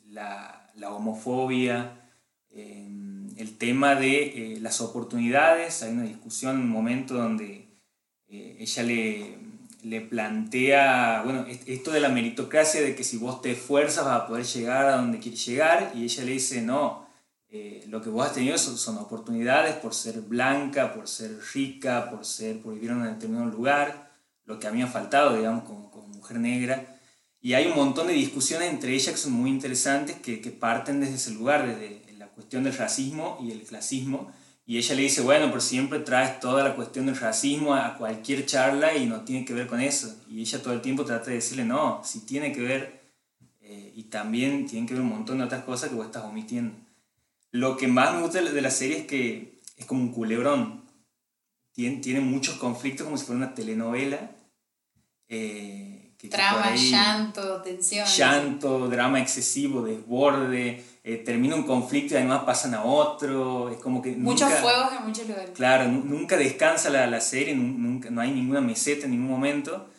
la, 0.08 0.70
la 0.76 0.92
homofobia, 0.92 2.00
el 3.40 3.58
tema 3.58 3.96
de 3.96 4.56
eh, 4.56 4.60
las 4.60 4.82
oportunidades, 4.82 5.82
hay 5.82 5.94
una 5.94 6.04
discusión, 6.04 6.58
un 6.58 6.70
momento 6.70 7.14
donde 7.14 7.68
eh, 8.28 8.58
ella 8.60 8.84
le, 8.84 9.38
le, 9.84 10.02
plantea, 10.02 11.22
bueno, 11.24 11.46
esto 11.48 11.92
de 11.92 12.00
la 12.00 12.10
meritocracia, 12.10 12.82
de 12.82 12.96
que 12.96 13.04
si 13.04 13.18
vos 13.18 13.42
te 13.42 13.52
esfuerzas 13.52 14.06
vas 14.06 14.22
a 14.22 14.28
poder 14.28 14.46
llegar 14.46 14.86
a 14.88 14.98
donde 14.98 15.20
quieres 15.20 15.46
llegar, 15.46 15.92
y 15.96 16.04
ella 16.04 16.24
le 16.24 16.32
dice, 16.32 16.62
no, 16.62 17.08
eh, 17.50 17.84
lo 17.88 18.02
que 18.02 18.10
vos 18.10 18.26
has 18.26 18.34
tenido 18.34 18.58
son, 18.58 18.98
oportunidades 18.98 19.76
por 19.76 19.94
ser 19.94 20.22
blanca, 20.22 20.94
por 20.94 21.08
ser 21.08 21.38
rica, 21.54 22.10
por, 22.10 22.26
ser, 22.26 22.62
por 22.62 22.74
vivir 22.74 22.92
en 22.92 22.98
un 22.98 23.04
determinado 23.04 23.50
lugar, 23.50 24.12
lo 24.46 24.60
que 24.60 24.68
a 24.68 24.72
mí 24.72 24.80
me 24.80 24.84
ha 24.84 24.88
faltado, 24.88 25.36
digamos, 25.36 25.64
como, 25.64 25.92
como 25.92 26.08
mujer 26.08 26.40
negra. 26.40 26.96
Y 27.42 27.54
hay 27.54 27.68
un 27.68 27.76
montón 27.76 28.08
de 28.08 28.14
discusiones 28.14 28.70
entre 28.70 28.94
ellas 28.94 29.14
que 29.14 29.22
son 29.22 29.32
muy 29.32 29.50
interesantes, 29.50 30.18
que, 30.18 30.38
parten 30.60 31.00
desde 31.00 31.16
ese 31.16 31.32
lugar, 31.32 31.66
desde 31.66 32.00
cuestión 32.40 32.64
del 32.64 32.78
racismo 32.78 33.38
y 33.42 33.52
el 33.52 33.64
clasismo. 33.64 34.32
Y 34.70 34.78
ella 34.78 34.94
le 34.94 35.02
dice, 35.02 35.22
bueno, 35.22 35.48
pero 35.48 35.62
siempre 35.62 35.98
traes 35.98 36.40
toda 36.40 36.64
la 36.64 36.76
cuestión 36.76 37.08
del 37.08 37.18
racismo 37.18 37.74
a 37.74 37.98
cualquier 37.98 38.46
charla 38.46 38.96
y 38.96 39.08
no 39.08 39.22
tiene 39.22 39.44
que 39.44 39.56
ver 39.56 39.66
con 39.66 39.82
eso. 39.82 40.16
Y 40.30 40.42
ella 40.42 40.62
todo 40.62 40.76
el 40.76 40.82
tiempo 40.82 41.06
trata 41.06 41.32
de 41.32 41.38
decirle, 41.38 41.66
no, 41.66 42.04
sí 42.04 42.20
tiene 42.20 42.52
que 42.52 42.62
ver 42.62 43.02
eh, 43.62 43.92
y 43.96 44.04
también 44.04 44.68
tiene 44.68 44.86
que 44.86 44.94
ver 44.94 45.02
un 45.02 45.10
montón 45.10 45.40
de 45.40 45.46
otras 45.46 45.64
cosas 45.64 45.90
que 45.90 45.96
vos 45.96 46.06
estás 46.06 46.24
omitiendo. 46.24 46.76
Lo 47.50 47.78
que 47.78 47.88
más 47.88 48.14
me 48.14 48.22
gusta 48.22 48.44
de 48.44 48.62
la 48.62 48.70
serie 48.70 49.00
es 49.00 49.08
que 49.08 49.60
es 49.76 49.88
como 49.88 50.02
un 50.02 50.12
culebrón. 50.12 50.84
Tiene, 51.72 51.98
tiene 51.98 52.20
muchos 52.20 52.54
conflictos 52.58 53.06
como 53.06 53.18
si 53.18 53.26
fuera 53.26 53.46
una 53.46 53.56
telenovela. 53.56 54.36
Eh, 55.30 55.89
Trama, 56.28 56.76
llanto, 56.76 57.62
tensión. 57.62 58.06
Llanto, 58.06 58.90
drama 58.90 59.22
excesivo, 59.22 59.84
desborde 59.84 60.84
eh, 61.10 61.18
termina 61.18 61.56
un 61.56 61.64
conflicto 61.64 62.14
y 62.14 62.18
además 62.18 62.44
pasan 62.44 62.76
a 62.76 62.84
otro, 62.84 63.70
es 63.70 63.78
como 63.78 64.02
que... 64.02 64.12
Muchos 64.12 64.54
fuegos 64.54 64.92
en 64.96 65.08
muchos 65.08 65.28
lugares. 65.28 65.52
Claro, 65.56 65.88
nunca 65.88 66.38
descansa 66.38 66.90
la, 66.90 67.08
la 67.08 67.20
serie, 67.20 67.56
nunca, 67.56 68.12
no 68.12 68.22
hay 68.22 68.32
ninguna 68.32 68.62
meseta 68.62 69.06
en 69.06 69.12
ningún 69.12 69.30
momento, 69.30 69.90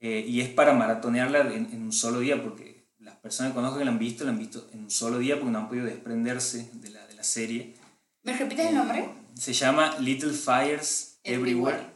eh, 0.00 0.24
y 0.26 0.42
es 0.42 0.48
para 0.48 0.74
maratonearla 0.74 1.54
en, 1.54 1.70
en, 1.72 1.82
un 1.82 1.92
solo 1.92 2.20
día, 2.20 2.42
porque 2.42 2.88
las 2.98 3.16
personas 3.16 3.52
que 3.52 3.56
conozco 3.56 3.78
que 3.78 3.86
la 3.86 3.90
han 3.90 3.98
visto, 3.98 4.24
la 4.24 4.32
han 4.32 4.38
visto 4.38 4.68
en 4.72 4.80
un 4.80 4.90
solo 4.90 5.18
día 5.18 5.36
porque 5.36 5.52
no 5.52 5.60
han 5.60 5.68
podido 5.68 5.86
desprenderse 5.86 6.68
de 6.74 6.90
la, 6.90 7.06
de 7.06 7.14
la 7.14 7.24
serie. 7.24 7.76
¿Me 8.22 8.36
repites 8.36 8.66
el 8.66 8.74
nombre? 8.74 8.98
Eh, 8.98 9.10
se 9.34 9.52
llama 9.52 9.96
Little 9.98 10.32
Fires 10.32 11.20
Everywhere. 11.24 11.78
Bien. 11.78 11.89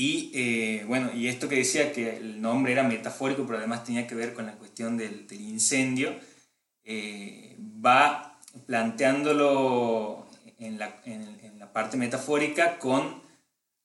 Y 0.00 0.84
bueno, 0.84 1.10
y 1.12 1.26
esto 1.26 1.48
que 1.48 1.56
decía 1.56 1.92
que 1.92 2.18
el 2.18 2.40
nombre 2.40 2.70
era 2.70 2.84
metafórico, 2.84 3.44
pero 3.44 3.58
además 3.58 3.82
tenía 3.82 4.06
que 4.06 4.14
ver 4.14 4.32
con 4.32 4.46
la 4.46 4.52
cuestión 4.52 4.96
del, 4.96 5.26
del 5.26 5.40
incendio, 5.40 6.14
eh, 6.90 7.54
va 7.84 8.40
planteándolo 8.66 10.26
en 10.58 10.78
la, 10.78 11.02
en, 11.04 11.58
la, 11.58 11.70
parte 11.70 11.98
metafórica 11.98 12.78
con 12.78 13.20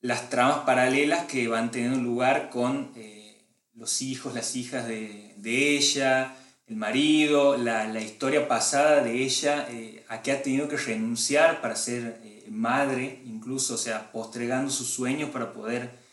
las 0.00 0.30
tramas 0.30 0.60
paralelas 0.60 1.26
que 1.26 1.46
van 1.48 1.70
teniendo 1.70 1.98
lugar 2.00 2.48
con 2.48 2.92
eh, 2.96 3.44
los 3.74 4.00
hijos, 4.00 4.32
las 4.32 4.56
hijas 4.56 4.88
de, 4.88 5.34
de 5.36 5.76
ella, 5.76 6.34
el 6.66 6.76
marido, 6.76 7.58
la, 7.58 7.86
la, 7.88 8.00
historia 8.00 8.48
pasada 8.48 9.02
de 9.02 9.22
ella, 9.22 9.66
eh, 9.68 10.02
a 10.08 10.22
qué 10.22 10.32
ha 10.32 10.42
tenido 10.42 10.66
que 10.66 10.78
renunciar 10.78 11.60
para 11.60 11.76
ser 11.76 12.22
madre, 12.48 13.20
incluso, 13.26 13.74
o 13.74 13.78
sea, 13.78 14.12
postregando 14.12 14.70
sus 14.70 14.88
sueños 14.88 15.28
para 15.28 15.52
poder 15.52 16.03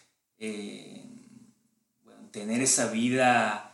tener 2.31 2.61
esa 2.61 2.91
vida 2.91 3.71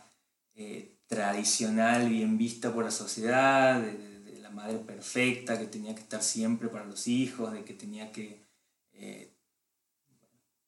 tradicional 1.08 2.08
bien 2.08 2.38
vista 2.38 2.72
por 2.72 2.84
la 2.84 2.90
sociedad, 2.90 3.80
de, 3.80 4.38
la 4.40 4.50
madre 4.50 4.78
perfecta 4.78 5.58
que 5.58 5.66
tenía 5.66 5.94
que 5.94 6.02
estar 6.02 6.22
siempre 6.22 6.68
para 6.68 6.84
los 6.84 7.08
hijos, 7.08 7.52
de 7.52 7.64
que 7.64 7.74
tenía 7.74 8.12
que 8.12 8.44
eh, 8.92 9.32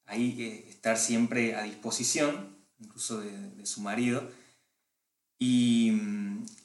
ahí 0.05 0.35
eh, 0.39 0.65
estar 0.69 0.97
siempre 0.97 1.55
a 1.55 1.63
disposición, 1.63 2.57
incluso 2.79 3.21
de, 3.21 3.65
su 3.65 3.81
marido. 3.81 4.29
Y, 5.39 5.93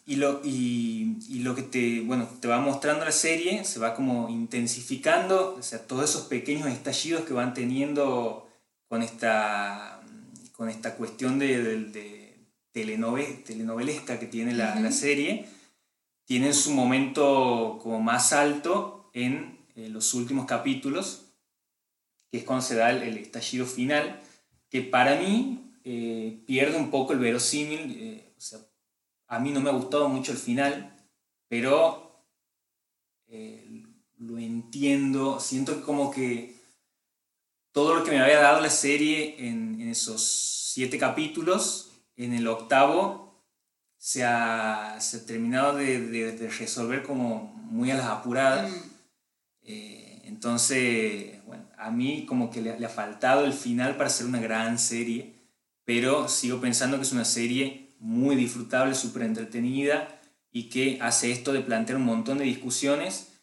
y, 0.05 0.17
lo, 0.17 0.41
y, 0.45 1.39
lo 1.41 1.55
que 1.55 1.63
te, 1.63 2.01
bueno, 2.01 2.29
te 2.41 2.49
va 2.49 2.61
mostrando 2.61 3.05
la 3.05 3.13
serie 3.13 3.65
se 3.65 3.79
va 3.79 3.95
como 3.95 4.29
intensificando, 4.29 5.55
o 5.59 5.63
sea, 5.63 5.87
todos 5.87 6.11
esos 6.11 6.27
pequeños 6.27 6.69
estallidos 6.69 7.25
que 7.25 7.33
van 7.33 7.55
teniendo 7.55 8.46
con 8.89 9.03
esta, 9.03 10.03
con 10.53 10.69
esta 10.69 10.95
cuestión 10.97 11.39
de 11.39 12.27
telenovelesca 12.73 14.19
que 14.19 14.27
tiene 14.27 14.53
la, 14.53 14.79
la, 14.79 14.93
serie, 14.93 15.47
tiene 16.27 16.53
su 16.53 16.73
momento 16.73 17.79
como 17.83 18.01
más 18.01 18.33
alto 18.35 19.11
en 19.15 19.59
eh, 19.77 19.89
los 19.89 20.13
últimos 20.13 20.45
capítulos, 20.45 21.33
que 22.31 22.39
es 22.39 22.45
cuando 22.45 22.63
se 22.63 22.75
da 22.75 22.91
el, 22.91 23.17
estallido 23.17 23.65
final, 23.65 24.21
que 24.69 24.83
para 24.83 25.17
mí 25.17 25.73
eh, 25.85 26.43
pierde 26.47 26.77
un 26.77 26.91
poco 26.91 27.15
el 27.15 27.19
verosímil, 27.19 27.97
eh, 27.99 28.35
o 28.37 28.41
sea, 28.41 28.59
a 29.29 29.39
mí 29.39 29.53
no 29.53 29.61
me 29.61 29.71
ha 29.71 29.75
gustado 29.75 30.09
mucho 30.09 30.33
el 30.33 30.39
final, 30.39 30.93
pero 31.49 32.03
lo 34.19 34.39
entiendo, 34.39 35.41
siento 35.41 35.85
como 35.85 36.11
que 36.11 36.56
todo 37.77 37.95
lo 37.95 38.05
que 38.05 38.11
me 38.11 38.21
había 38.21 38.41
dado 38.41 38.63
la 38.63 38.71
serie 38.71 39.37
en, 39.39 39.79
en 39.79 39.91
esos 39.91 40.23
siete 40.73 40.97
capítulos, 40.97 41.93
en 42.17 42.33
el 42.33 42.49
octavo 42.49 43.45
se 43.99 44.25
ha, 44.25 44.97
se 44.99 45.19
ha 45.19 45.27
terminado 45.27 45.77
de, 45.77 46.01
de, 46.01 46.49
resolver 46.49 47.03
como 47.03 47.53
muy 47.71 47.91
a 47.91 47.97
las 47.97 48.07
apuradas. 48.07 48.71
Mm. 48.71 48.75
Eh, 49.65 50.23
entonces, 50.25 51.45
bueno, 51.45 51.69
a 51.77 51.91
mí 51.91 52.25
como 52.25 52.51
que 52.51 52.63
le, 52.63 52.81
le, 52.81 52.87
ha 52.87 52.89
faltado 52.89 53.45
el 53.45 53.53
final 53.53 53.99
para 53.99 54.09
ser 54.09 54.27
una 54.27 54.41
gran 54.41 54.79
serie, 54.79 55.35
pero 55.85 56.29
sigo 56.29 56.63
pensando 56.63 56.97
que 56.97 57.03
es 57.03 57.13
una 57.13 57.27
serie 57.27 57.95
muy 57.99 58.37
disfrutable, 58.37 58.95
súper 58.95 59.25
entretenida 59.25 60.19
y 60.51 60.71
que 60.71 60.99
hace 61.03 61.31
esto 61.31 61.53
de 61.53 61.61
plantear 61.61 61.99
un 61.99 62.07
montón 62.07 62.39
de 62.39 62.45
discusiones 62.45 63.36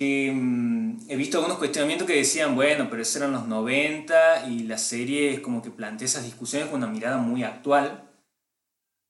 mm, 0.00 1.10
he 1.10 1.16
visto 1.16 1.38
algunos 1.38 1.58
cuestionamientos 1.58 2.06
que 2.06 2.16
decían, 2.16 2.54
bueno, 2.54 2.88
pero 2.88 3.02
eso 3.02 3.18
eran 3.18 3.32
los 3.32 3.46
90 3.46 4.48
y 4.48 4.62
la 4.64 4.78
serie 4.78 5.34
es 5.34 5.40
como 5.40 5.62
que 5.62 5.70
plantea 5.70 6.06
esas 6.06 6.24
discusiones 6.24 6.68
con 6.68 6.82
una 6.82 6.90
mirada 6.90 7.18
muy 7.18 7.44
actual. 7.44 8.08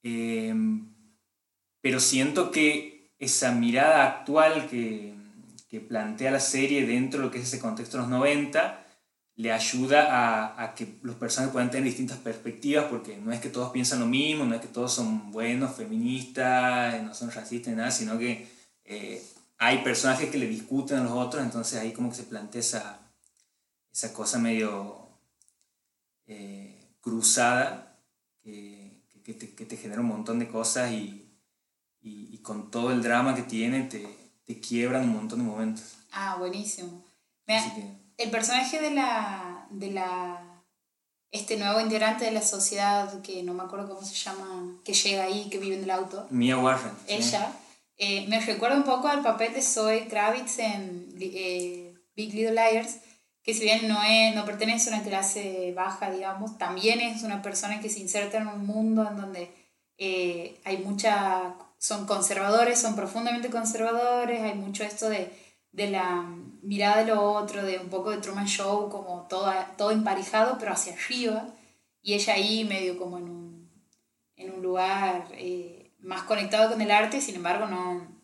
Em, 0.02 0.88
pero 1.80 2.00
siento 2.00 2.50
que 2.50 3.14
esa 3.18 3.52
mirada 3.52 4.04
actual 4.04 4.66
que, 4.68 5.14
que 5.68 5.80
plantea 5.80 6.32
la 6.32 6.40
serie 6.40 6.86
dentro 6.86 7.20
de 7.20 7.26
lo 7.26 7.30
que 7.30 7.38
es 7.38 7.44
ese 7.44 7.60
contexto 7.60 7.96
de 7.96 8.02
los 8.02 8.10
90 8.10 8.84
le 9.36 9.52
ayuda 9.52 10.06
a, 10.10 10.62
a, 10.62 10.74
que 10.74 10.98
los 11.02 11.16
personajes 11.16 11.52
puedan 11.52 11.70
tener 11.70 11.84
distintas 11.84 12.18
perspectivas, 12.18 12.86
porque 12.90 13.16
no 13.16 13.32
es 13.32 13.40
que 13.40 13.48
todos 13.48 13.70
piensan 13.70 14.00
lo 14.00 14.06
mismo, 14.06 14.44
no 14.44 14.54
es 14.54 14.60
que 14.60 14.66
todos 14.66 14.92
son 14.92 15.30
buenos, 15.30 15.76
feministas, 15.76 17.02
no 17.02 17.14
son 17.14 17.30
racistas, 17.30 17.74
nada, 17.74 17.90
sino 17.90 18.18
que 18.18 18.46
eh, 18.84 19.22
hay 19.60 19.84
personajes 19.84 20.30
que 20.30 20.38
le 20.38 20.46
discuten 20.46 20.98
a 20.98 21.04
los 21.04 21.12
otros, 21.12 21.44
entonces 21.44 21.78
ahí 21.78 21.92
como 21.92 22.08
que 22.08 22.16
se 22.16 22.22
plantea 22.22 22.60
esa, 22.60 22.98
esa 23.92 24.14
cosa 24.14 24.38
medio 24.38 25.06
eh, 26.26 26.94
cruzada 27.02 27.98
que, 28.42 29.02
que, 29.22 29.34
te, 29.34 29.54
que, 29.54 29.66
te, 29.66 29.76
genera 29.76 30.00
un 30.00 30.06
montón 30.06 30.38
de 30.38 30.48
cosas 30.48 30.90
y, 30.92 31.30
y, 32.00 32.34
y 32.34 32.38
con 32.38 32.70
todo 32.70 32.90
el 32.90 33.02
drama 33.02 33.34
que 33.34 33.42
tiene 33.42 33.82
te, 33.82 34.08
te, 34.46 34.60
quiebran 34.60 35.04
un 35.04 35.16
montón 35.16 35.40
de 35.40 35.44
momentos. 35.44 35.98
Ah, 36.10 36.36
buenísimo. 36.38 37.04
El 38.16 38.30
personaje 38.30 38.80
de 38.80 38.92
la, 38.92 39.66
de 39.70 39.90
la 39.90 40.62
este 41.32 41.58
nuevo 41.58 41.80
integrante 41.80 42.24
de 42.24 42.32
la 42.32 42.42
sociedad 42.42 43.20
que 43.20 43.42
no 43.42 43.52
me 43.52 43.64
acuerdo 43.64 43.94
cómo 43.94 44.06
se 44.06 44.14
llama, 44.14 44.78
que 44.84 44.94
llega 44.94 45.24
ahí, 45.24 45.50
que 45.50 45.58
vive 45.58 45.76
en 45.76 45.84
el 45.84 45.90
auto. 45.90 46.26
Mia 46.30 46.56
Warren. 46.56 46.92
Ella. 47.06 47.52
Eh, 48.02 48.26
me 48.28 48.40
recuerda 48.40 48.76
un 48.76 48.84
poco 48.84 49.08
al 49.08 49.22
papel 49.22 49.52
de 49.52 49.62
Zoe 49.62 50.08
Kravitz 50.08 50.58
en 50.58 51.06
eh, 51.20 51.94
Big 52.16 52.34
Little 52.34 52.52
Liars, 52.52 52.96
que 53.42 53.54
si 53.54 53.64
bien 53.64 53.86
no, 53.88 54.02
es, 54.02 54.34
no 54.34 54.44
pertenece 54.44 54.90
a 54.90 54.94
una 54.94 55.04
clase 55.04 55.72
baja, 55.76 56.10
digamos, 56.10 56.58
también 56.58 57.00
es 57.00 57.22
una 57.22 57.42
persona 57.42 57.80
que 57.80 57.90
se 57.90 58.00
inserta 58.00 58.38
en 58.38 58.48
un 58.48 58.66
mundo 58.66 59.06
en 59.08 59.16
donde 59.16 59.50
eh, 59.98 60.58
hay 60.64 60.78
mucha, 60.78 61.54
son 61.78 62.06
conservadores, 62.06 62.80
son 62.80 62.96
profundamente 62.96 63.50
conservadores, 63.50 64.40
hay 64.42 64.54
mucho 64.54 64.82
esto 64.82 65.08
de 65.08 65.30
de 65.72 65.90
la 65.90 66.22
mirada 66.62 67.04
de 67.04 67.14
lo 67.14 67.32
otro, 67.32 67.62
de 67.64 67.78
un 67.78 67.88
poco 67.88 68.10
de 68.10 68.18
Truman 68.18 68.46
Show, 68.46 68.88
como 68.90 69.26
todo, 69.28 69.52
todo 69.76 69.90
emparejado, 69.90 70.56
pero 70.58 70.72
hacia 70.72 70.94
arriba, 70.94 71.48
y 72.02 72.14
ella 72.14 72.34
ahí 72.34 72.64
medio 72.64 72.98
como 72.98 73.18
en 73.18 73.24
un, 73.24 73.70
en 74.36 74.52
un 74.52 74.62
lugar 74.62 75.28
más 76.02 76.22
conectado 76.22 76.70
con 76.70 76.80
el 76.80 76.90
arte, 76.90 77.20
sin 77.20 77.36
embargo, 77.36 77.66
no... 77.66 78.18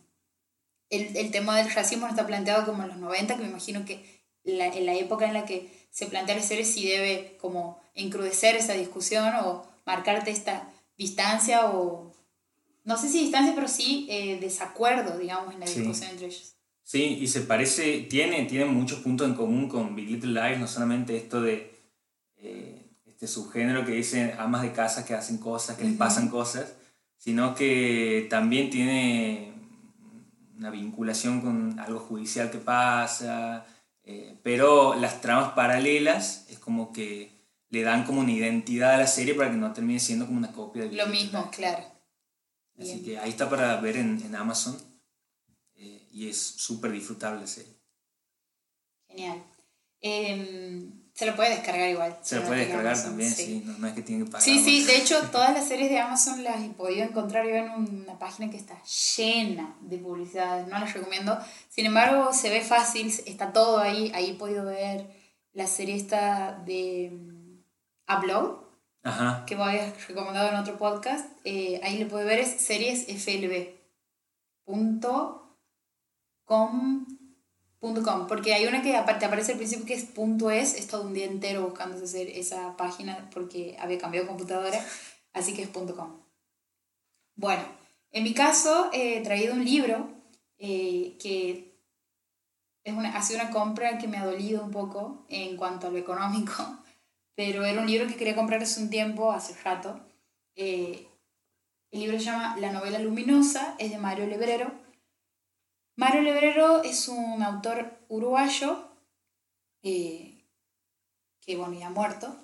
El, 0.88 1.16
el, 1.16 1.32
tema 1.32 1.56
del 1.58 1.72
racismo 1.72 2.06
no 2.06 2.10
está 2.10 2.28
planteado 2.28 2.64
como 2.64 2.84
en 2.84 2.90
los 2.90 2.98
90, 2.98 3.36
que 3.36 3.42
me 3.42 3.48
imagino 3.48 3.84
que 3.84 4.22
la, 4.44 4.68
en 4.68 4.86
la 4.86 4.94
época 4.94 5.26
en 5.26 5.34
la 5.34 5.44
que 5.44 5.68
se 5.90 6.06
plantea 6.06 6.36
la 6.36 6.42
serie 6.42 6.64
sí 6.64 6.86
debe 6.86 7.36
como 7.40 7.80
encrudecer 7.94 8.54
esa 8.54 8.74
discusión 8.74 9.34
o 9.42 9.66
marcarte 9.84 10.30
esta 10.30 10.70
distancia 10.96 11.70
o, 11.70 12.12
no 12.84 12.96
sé 12.96 13.08
si 13.08 13.20
distancia, 13.20 13.52
pero 13.54 13.66
sí 13.66 14.06
eh, 14.08 14.38
desacuerdo, 14.40 15.18
digamos, 15.18 15.52
en 15.52 15.60
la 15.60 15.66
discusión 15.66 16.10
entre 16.10 16.26
ellos. 16.26 16.54
Sí, 16.84 17.18
y 17.20 17.26
se 17.26 17.40
parece, 17.40 18.02
tiene, 18.02 18.44
tiene 18.44 18.66
muchos 18.66 19.00
puntos 19.00 19.26
en 19.26 19.34
común 19.34 19.68
con 19.68 19.96
Big 19.96 20.08
Little 20.08 20.40
Lies, 20.40 20.60
no 20.60 20.68
solamente 20.68 21.16
esto 21.16 21.40
de 21.40 21.74
eh, 22.36 22.92
este 23.06 23.26
subgénero 23.26 23.84
que 23.84 23.90
dice 23.90 24.36
amas 24.38 24.62
de 24.62 24.70
casa 24.70 25.04
que 25.04 25.14
hacen 25.14 25.38
cosas, 25.38 25.76
que 25.76 25.82
les 25.82 25.96
pasan 25.96 26.28
cosas, 26.28 26.74
sino 27.26 27.56
que 27.56 28.28
también 28.30 28.70
tiene 28.70 29.52
una 30.56 30.70
vinculación 30.70 31.40
con 31.40 31.80
algo 31.80 31.98
judicial 31.98 32.52
que 32.52 32.58
pasa, 32.58 33.66
eh, 34.04 34.38
pero 34.44 34.94
las 34.94 35.20
tramas 35.20 35.52
paralelas 35.54 36.46
es 36.48 36.60
como 36.60 36.92
que 36.92 37.32
le 37.68 37.82
dan 37.82 38.04
como 38.04 38.20
una 38.20 38.30
identidad 38.30 38.94
a 38.94 38.98
la 38.98 39.08
serie 39.08 39.34
para 39.34 39.50
que 39.50 39.56
no 39.56 39.72
termine 39.72 39.98
siendo 39.98 40.26
como 40.26 40.38
una 40.38 40.52
copia 40.52 40.84
de 40.84 40.92
Lo 40.92 41.08
mismo, 41.08 41.50
claro. 41.50 41.82
Así 42.78 43.02
que 43.02 43.18
ahí 43.18 43.30
está 43.30 43.50
para 43.50 43.80
ver 43.80 43.96
en, 43.96 44.22
en 44.24 44.36
Amazon 44.36 44.76
y 45.74 46.28
es 46.28 46.40
súper 46.40 46.92
disfrutable 46.92 47.44
serie. 47.48 47.74
Genial. 49.08 49.42
Em, 50.00 51.05
se 51.16 51.24
lo 51.24 51.34
puede 51.34 51.48
descargar 51.48 51.88
igual. 51.88 52.14
Se, 52.20 52.36
lo 52.36 52.42
puede 52.42 52.66
descargar 52.66 53.02
también, 53.02 53.30
sí. 53.32 53.62
No, 53.64 53.86
es 53.88 53.94
que 53.94 54.02
tiene 54.02 54.24
que 54.24 54.30
pagar. 54.30 54.42
Sí, 54.42 54.62
sí, 54.62 54.84
de 54.84 54.98
hecho 54.98 55.18
todas 55.32 55.54
las 55.54 55.66
series 55.66 55.88
de 55.88 55.98
Amazon 55.98 56.44
las 56.44 56.62
he 56.62 56.68
podido 56.68 57.04
encontrar 57.04 57.46
yo 57.46 57.54
en 57.54 57.70
una 57.70 58.18
página 58.18 58.50
que 58.50 58.58
está 58.58 58.76
llena 59.16 59.74
de 59.80 59.96
publicidades, 59.96 60.68
no 60.68 60.78
las 60.78 60.92
recomiendo. 60.92 61.38
Sin 61.70 61.86
embargo, 61.86 62.34
se 62.34 62.50
ve 62.50 62.60
fácil, 62.60 63.10
está 63.24 63.54
todo 63.54 63.78
ahí, 63.78 64.12
ahí 64.14 64.32
he 64.32 64.34
podido 64.34 64.66
ver 64.66 65.06
la 65.54 65.66
serie 65.66 65.96
esta 65.96 66.52
de 66.66 67.08
um, 67.10 67.62
Upload, 68.14 68.58
Ajá. 69.02 69.46
que 69.46 69.56
voy 69.56 69.74
a 69.74 69.94
recomendado 70.06 70.50
en 70.50 70.56
otro 70.56 70.76
podcast. 70.76 71.30
Eh, 71.44 71.80
ahí 71.82 71.96
le 71.96 72.04
puede 72.04 72.26
ver 72.26 72.40
es 72.40 72.60
series 72.60 73.08
Punto 77.78 78.02
com.com, 78.02 78.26
porque 78.26 78.54
hay 78.54 78.66
una 78.66 78.82
que 78.82 78.96
aparte 78.96 79.26
aparece 79.26 79.52
al 79.52 79.58
principio 79.58 79.84
que 79.84 79.94
es 79.94 80.04
punto 80.04 80.50
.es, 80.50 80.74
he 80.74 80.78
estado 80.78 81.02
un 81.02 81.12
día 81.12 81.26
entero 81.26 81.62
buscando 81.62 82.02
hacer 82.02 82.28
esa 82.30 82.76
página 82.76 83.28
porque 83.32 83.76
había 83.78 83.98
cambiado 83.98 84.26
computadora, 84.26 84.82
así 85.34 85.52
que 85.52 85.62
es 85.62 85.68
.com. 85.68 86.20
Bueno, 87.34 87.62
en 88.12 88.24
mi 88.24 88.32
caso 88.32 88.88
he 88.94 89.20
traído 89.20 89.52
un 89.52 89.64
libro 89.64 90.08
eh, 90.58 91.18
que 91.20 91.78
es 92.82 92.94
una, 92.94 93.14
ha 93.14 93.22
sido 93.22 93.40
una 93.40 93.50
compra 93.50 93.98
que 93.98 94.08
me 94.08 94.16
ha 94.16 94.24
dolido 94.24 94.62
un 94.62 94.70
poco 94.70 95.26
en 95.28 95.56
cuanto 95.58 95.88
a 95.88 95.90
lo 95.90 95.98
económico, 95.98 96.54
pero 97.34 97.62
era 97.64 97.80
un 97.80 97.86
libro 97.86 98.06
que 98.06 98.16
quería 98.16 98.34
comprar 98.34 98.62
hace 98.62 98.80
un 98.80 98.88
tiempo, 98.88 99.32
hace 99.32 99.54
rato. 99.62 100.00
Eh, 100.54 101.06
el 101.90 102.00
libro 102.00 102.18
se 102.18 102.24
llama 102.24 102.56
La 102.58 102.72
novela 102.72 102.98
luminosa, 102.98 103.74
es 103.78 103.90
de 103.90 103.98
Mario 103.98 104.26
Lebrero 104.26 104.85
Mario 105.96 106.20
Lebrero 106.20 106.82
es 106.82 107.08
un 107.08 107.42
autor 107.42 107.90
uruguayo 108.08 108.86
eh, 109.82 110.44
que, 111.40 111.56
bueno, 111.56 111.72
ya 111.78 111.86
ha 111.86 111.90
muerto, 111.90 112.36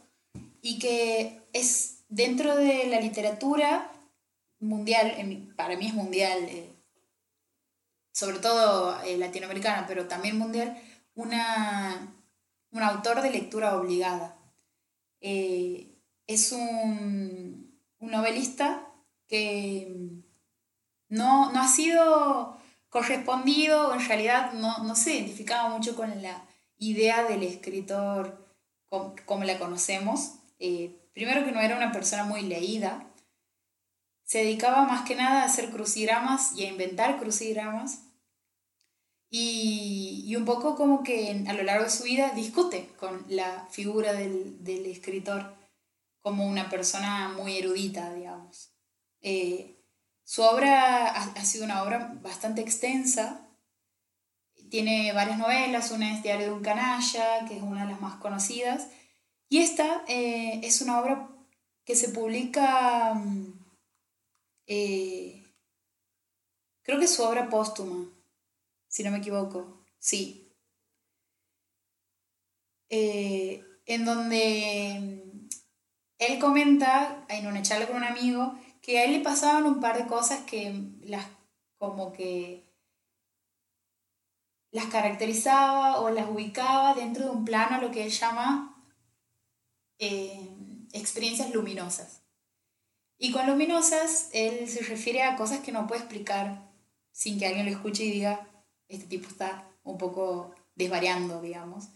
y 0.62 0.78
que 0.78 1.42
es 1.52 2.04
dentro 2.08 2.56
de 2.56 2.86
la 2.86 2.98
literatura 2.98 3.92
mundial, 4.58 5.52
para 5.54 5.76
mí 5.76 5.86
es 5.86 5.92
mundial, 5.92 6.38
eh, 6.48 6.72
sobre 8.12 8.38
todo 8.38 9.02
eh, 9.02 9.18
latinoamericana, 9.18 9.86
pero 9.86 10.08
también 10.08 10.38
mundial, 10.38 10.80
una, 11.14 12.14
un 12.70 12.82
autor 12.82 13.20
de 13.20 13.32
lectura 13.32 13.76
obligada. 13.76 14.38
es 15.20 16.52
un, 16.52 17.78
un, 17.98 18.10
novelista 18.10 18.88
que 19.28 19.94
no, 21.08 21.52
no 21.52 21.60
ha 21.60 21.68
sido 21.68 22.61
correspondido, 22.92 23.94
en 23.94 24.06
realidad 24.06 24.52
no, 24.52 24.84
no 24.84 24.94
se 24.94 25.14
identificaba 25.14 25.70
mucho 25.70 25.96
con 25.96 26.20
la 26.20 26.46
idea 26.76 27.24
del 27.24 27.42
escritor 27.42 28.46
como, 29.24 29.44
la 29.44 29.58
conocemos. 29.58 30.34
Eh, 30.58 30.94
primero 31.14 31.42
que 31.42 31.52
no 31.52 31.60
era 31.60 31.78
una 31.78 31.90
persona 31.90 32.24
muy 32.24 32.42
leída, 32.42 33.10
se 34.24 34.40
dedicaba 34.40 34.84
más 34.84 35.08
que 35.08 35.16
nada 35.16 35.42
a 35.42 35.46
hacer 35.46 35.70
crucigramas 35.70 36.52
y 36.52 36.66
a 36.66 36.68
inventar 36.68 37.18
crucigramas. 37.18 38.02
Y, 39.30 40.24
y, 40.26 40.36
un 40.36 40.44
poco 40.44 40.76
como 40.76 41.02
que 41.02 41.44
a 41.48 41.54
lo 41.54 41.62
largo 41.62 41.84
de 41.84 41.90
su 41.90 42.02
vida 42.02 42.32
discute 42.34 42.90
con 43.00 43.24
la 43.30 43.66
figura 43.70 44.12
del, 44.12 44.62
del 44.62 44.84
escritor 44.84 45.54
como 46.20 46.46
una 46.46 46.68
persona 46.68 47.30
muy 47.30 47.56
erudita, 47.56 48.12
digamos. 48.12 48.74
Eh, 49.22 49.81
su 50.24 50.42
obra 50.42 51.12
ha, 51.12 51.44
sido 51.44 51.64
una 51.64 51.82
obra 51.82 52.12
bastante 52.22 52.60
extensa. 52.60 53.48
Tiene 54.70 55.12
varias 55.12 55.38
novelas, 55.38 55.90
una 55.90 56.14
es 56.14 56.22
Diario 56.22 56.46
de 56.46 56.52
un 56.52 56.62
canalla, 56.62 57.44
que 57.46 57.56
es 57.56 57.62
una 57.62 57.84
de 57.84 57.92
las 57.92 58.00
más 58.00 58.14
conocidas. 58.20 58.88
Y 59.48 59.58
esta 59.58 60.02
eh, 60.08 60.60
es 60.62 60.80
una 60.80 61.00
obra 61.00 61.28
que 61.84 61.96
se 61.96 62.08
publica, 62.08 63.14
mm, 63.14 63.52
eh, 64.66 65.44
creo 66.82 66.98
que 66.98 67.04
es 67.04 67.14
su 67.14 67.22
obra 67.22 67.50
póstuma, 67.50 68.08
si 68.88 69.02
no 69.02 69.10
me 69.10 69.18
equivoco. 69.18 69.84
Sí. 69.98 70.56
Eh, 72.88 73.62
en 73.86 74.04
donde 74.04 74.98
mm, 75.00 75.48
él 76.18 76.38
comenta 76.38 77.26
en 77.28 77.46
una 77.46 77.62
charla 77.62 77.86
con 77.86 77.96
un 77.96 78.04
amigo 78.04 78.54
que 78.82 78.98
a 78.98 79.04
él 79.04 79.12
le 79.12 79.20
pasaban 79.20 79.64
un 79.64 79.80
par 79.80 79.96
de 79.96 80.06
cosas 80.06 80.40
que 80.40 80.74
las 81.02 81.24
como 81.78 82.12
que 82.12 82.64
las 84.70 84.86
caracterizaba 84.86 86.00
o 86.00 86.10
las 86.10 86.28
ubicaba 86.28 86.94
dentro 86.94 87.24
de 87.24 87.30
un 87.30 87.44
plano, 87.44 87.80
lo 87.80 87.90
que 87.90 88.04
él 88.04 88.10
llama 88.10 88.84
eh, 89.98 90.48
experiencias 90.92 91.52
luminosas. 91.52 92.22
Y 93.18 93.30
con 93.32 93.46
luminosas, 93.46 94.30
él 94.32 94.68
se 94.68 94.82
refiere 94.82 95.22
a 95.22 95.36
cosas 95.36 95.60
que 95.60 95.72
no 95.72 95.86
puede 95.86 96.00
explicar 96.00 96.70
sin 97.12 97.38
que 97.38 97.46
alguien 97.46 97.66
lo 97.66 97.72
escuche 97.72 98.04
y 98.04 98.10
diga, 98.10 98.48
este 98.88 99.06
tipo 99.06 99.28
está 99.28 99.68
un 99.84 99.98
poco 99.98 100.54
desvariando, 100.74 101.40
digamos. 101.42 101.88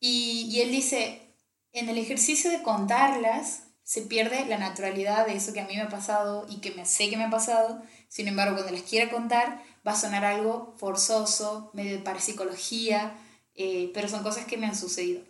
Y, 0.00 0.48
y 0.50 0.60
él 0.62 0.70
dice, 0.70 1.34
en 1.72 1.88
el 1.88 1.98
ejercicio 1.98 2.50
de 2.50 2.62
contarlas, 2.62 3.63
se 3.84 4.00
pierde 4.00 4.46
la 4.46 4.58
naturalidad 4.58 5.26
de 5.26 5.36
eso 5.36 5.52
que 5.52 5.60
a 5.60 5.66
mí 5.66 5.76
me 5.76 5.82
ha 5.82 5.88
pasado 5.90 6.46
y 6.48 6.60
que 6.60 6.72
me 6.72 6.86
sé 6.86 7.10
que 7.10 7.18
me 7.18 7.24
ha 7.24 7.30
pasado. 7.30 7.82
Sin 8.08 8.26
embargo, 8.28 8.54
cuando 8.54 8.72
les 8.72 8.82
quiera 8.82 9.10
contar, 9.10 9.62
va 9.86 9.92
a 9.92 9.96
sonar 9.96 10.24
algo 10.24 10.74
forzoso, 10.78 11.70
medio 11.74 11.92
de 11.92 12.02
parapsicología, 12.02 13.12
eh, 13.54 13.90
pero 13.92 14.08
son 14.08 14.22
cosas 14.22 14.46
que 14.46 14.56
me 14.56 14.66
han 14.66 14.74
sucedido. 14.74 15.22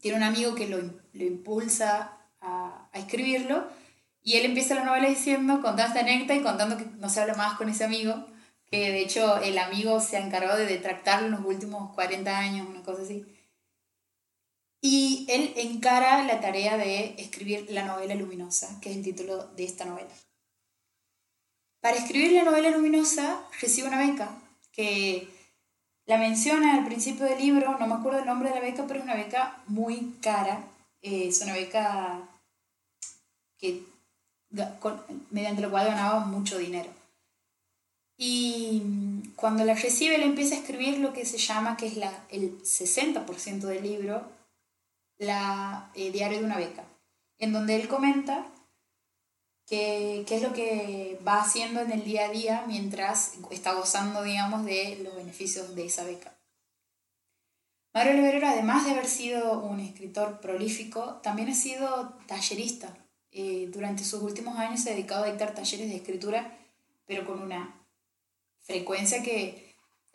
Tiene 0.00 0.16
un 0.16 0.22
amigo 0.22 0.54
que 0.54 0.68
lo, 0.68 0.78
lo 0.78 1.24
impulsa 1.24 2.16
a, 2.40 2.88
a, 2.92 2.98
escribirlo 2.98 3.68
y 4.22 4.38
él 4.38 4.46
empieza 4.46 4.74
la 4.74 4.84
novela 4.84 5.08
diciendo, 5.08 5.60
contando 5.60 5.82
esta 5.82 6.00
anécdota 6.00 6.34
y 6.34 6.42
contando 6.42 6.78
que 6.78 6.86
no 6.86 7.10
se 7.10 7.20
habla 7.20 7.34
más 7.34 7.58
con 7.58 7.68
ese 7.68 7.84
amigo, 7.84 8.26
que 8.70 8.90
de 8.90 9.00
hecho 9.00 9.36
el 9.38 9.58
amigo 9.58 10.00
se 10.00 10.16
ha 10.16 10.24
encargado 10.24 10.56
de 10.56 10.66
detractarlo 10.66 11.26
en 11.26 11.32
los 11.32 11.44
últimos 11.44 11.94
40 11.94 12.38
años, 12.38 12.66
una 12.68 12.82
cosa 12.82 13.02
así. 13.02 13.35
Y 14.88 15.26
él 15.28 15.52
encara 15.56 16.22
la 16.22 16.40
tarea 16.40 16.76
de 16.76 17.16
escribir 17.18 17.66
la 17.70 17.84
novela 17.84 18.14
luminosa, 18.14 18.78
que 18.80 18.88
es 18.88 18.96
el 18.96 19.02
título 19.02 19.48
de 19.56 19.64
esta 19.64 19.84
novela. 19.84 20.14
Para 21.80 21.96
escribir 21.96 22.30
la 22.30 22.44
novela 22.44 22.70
luminosa 22.70 23.42
recibe 23.60 23.88
una 23.88 23.98
beca 23.98 24.30
que 24.70 25.28
la 26.06 26.18
menciona 26.18 26.74
al 26.74 26.84
principio 26.84 27.24
del 27.24 27.40
libro, 27.40 27.76
no 27.80 27.86
me 27.88 27.94
acuerdo 27.94 28.20
el 28.20 28.26
nombre 28.26 28.48
de 28.48 28.54
la 28.54 28.60
beca, 28.60 28.84
pero 28.86 29.00
es 29.00 29.04
una 29.04 29.16
beca 29.16 29.60
muy 29.66 30.14
cara. 30.22 30.62
Eh, 31.02 31.26
es 31.30 31.40
una 31.40 31.54
beca 31.54 32.20
que, 33.58 33.82
mediante 35.32 35.62
la 35.62 35.68
cual 35.68 35.88
ganaba 35.88 36.20
mucho 36.20 36.58
dinero. 36.58 36.90
Y 38.16 38.84
cuando 39.34 39.64
la 39.64 39.74
recibe, 39.74 40.14
él 40.14 40.22
empieza 40.22 40.54
a 40.54 40.58
escribir 40.58 40.98
lo 40.98 41.12
que 41.12 41.24
se 41.24 41.38
llama, 41.38 41.76
que 41.76 41.88
es 41.88 41.96
la, 41.96 42.12
el 42.30 42.62
60% 42.62 43.62
del 43.62 43.82
libro, 43.82 44.35
la 45.18 45.90
eh, 45.94 46.10
Diario 46.10 46.38
de 46.38 46.44
una 46.44 46.58
beca, 46.58 46.84
en 47.38 47.52
donde 47.52 47.76
él 47.76 47.88
comenta 47.88 48.46
qué 49.66 50.24
es 50.28 50.42
lo 50.42 50.52
que 50.52 51.18
va 51.26 51.40
haciendo 51.40 51.80
en 51.80 51.90
el 51.90 52.04
día 52.04 52.26
a 52.26 52.30
día 52.30 52.64
mientras 52.68 53.32
está 53.50 53.74
gozando, 53.74 54.22
digamos, 54.22 54.64
de 54.64 55.00
los 55.02 55.16
beneficios 55.16 55.74
de 55.74 55.86
esa 55.86 56.04
beca. 56.04 56.36
Mario 57.92 58.12
Oliverero, 58.12 58.46
además 58.46 58.84
de 58.84 58.92
haber 58.92 59.06
sido 59.06 59.58
un 59.60 59.80
escritor 59.80 60.40
prolífico, 60.40 61.14
también 61.22 61.48
ha 61.48 61.54
sido 61.54 62.12
tallerista. 62.26 62.94
Eh, 63.32 63.70
durante 63.72 64.04
sus 64.04 64.22
últimos 64.22 64.58
años 64.58 64.80
se 64.80 64.90
ha 64.90 64.92
dedicado 64.92 65.24
a 65.24 65.28
dictar 65.28 65.54
talleres 65.54 65.88
de 65.88 65.96
escritura, 65.96 66.58
pero 67.06 67.26
con 67.26 67.40
una 67.42 67.74
frecuencia 68.60 69.22
que 69.22 69.65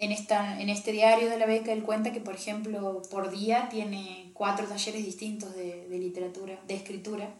en, 0.01 0.11
esta, 0.11 0.59
en 0.59 0.69
este 0.69 0.91
diario 0.91 1.29
de 1.29 1.37
la 1.37 1.45
beca 1.45 1.71
él 1.71 1.83
cuenta 1.83 2.11
que, 2.11 2.19
por 2.19 2.33
ejemplo, 2.33 3.03
por 3.11 3.29
día 3.29 3.69
tiene 3.69 4.31
cuatro 4.33 4.67
talleres 4.67 5.05
distintos 5.05 5.55
de, 5.55 5.87
de 5.87 5.99
literatura, 5.99 6.59
de 6.67 6.73
escritura. 6.73 7.35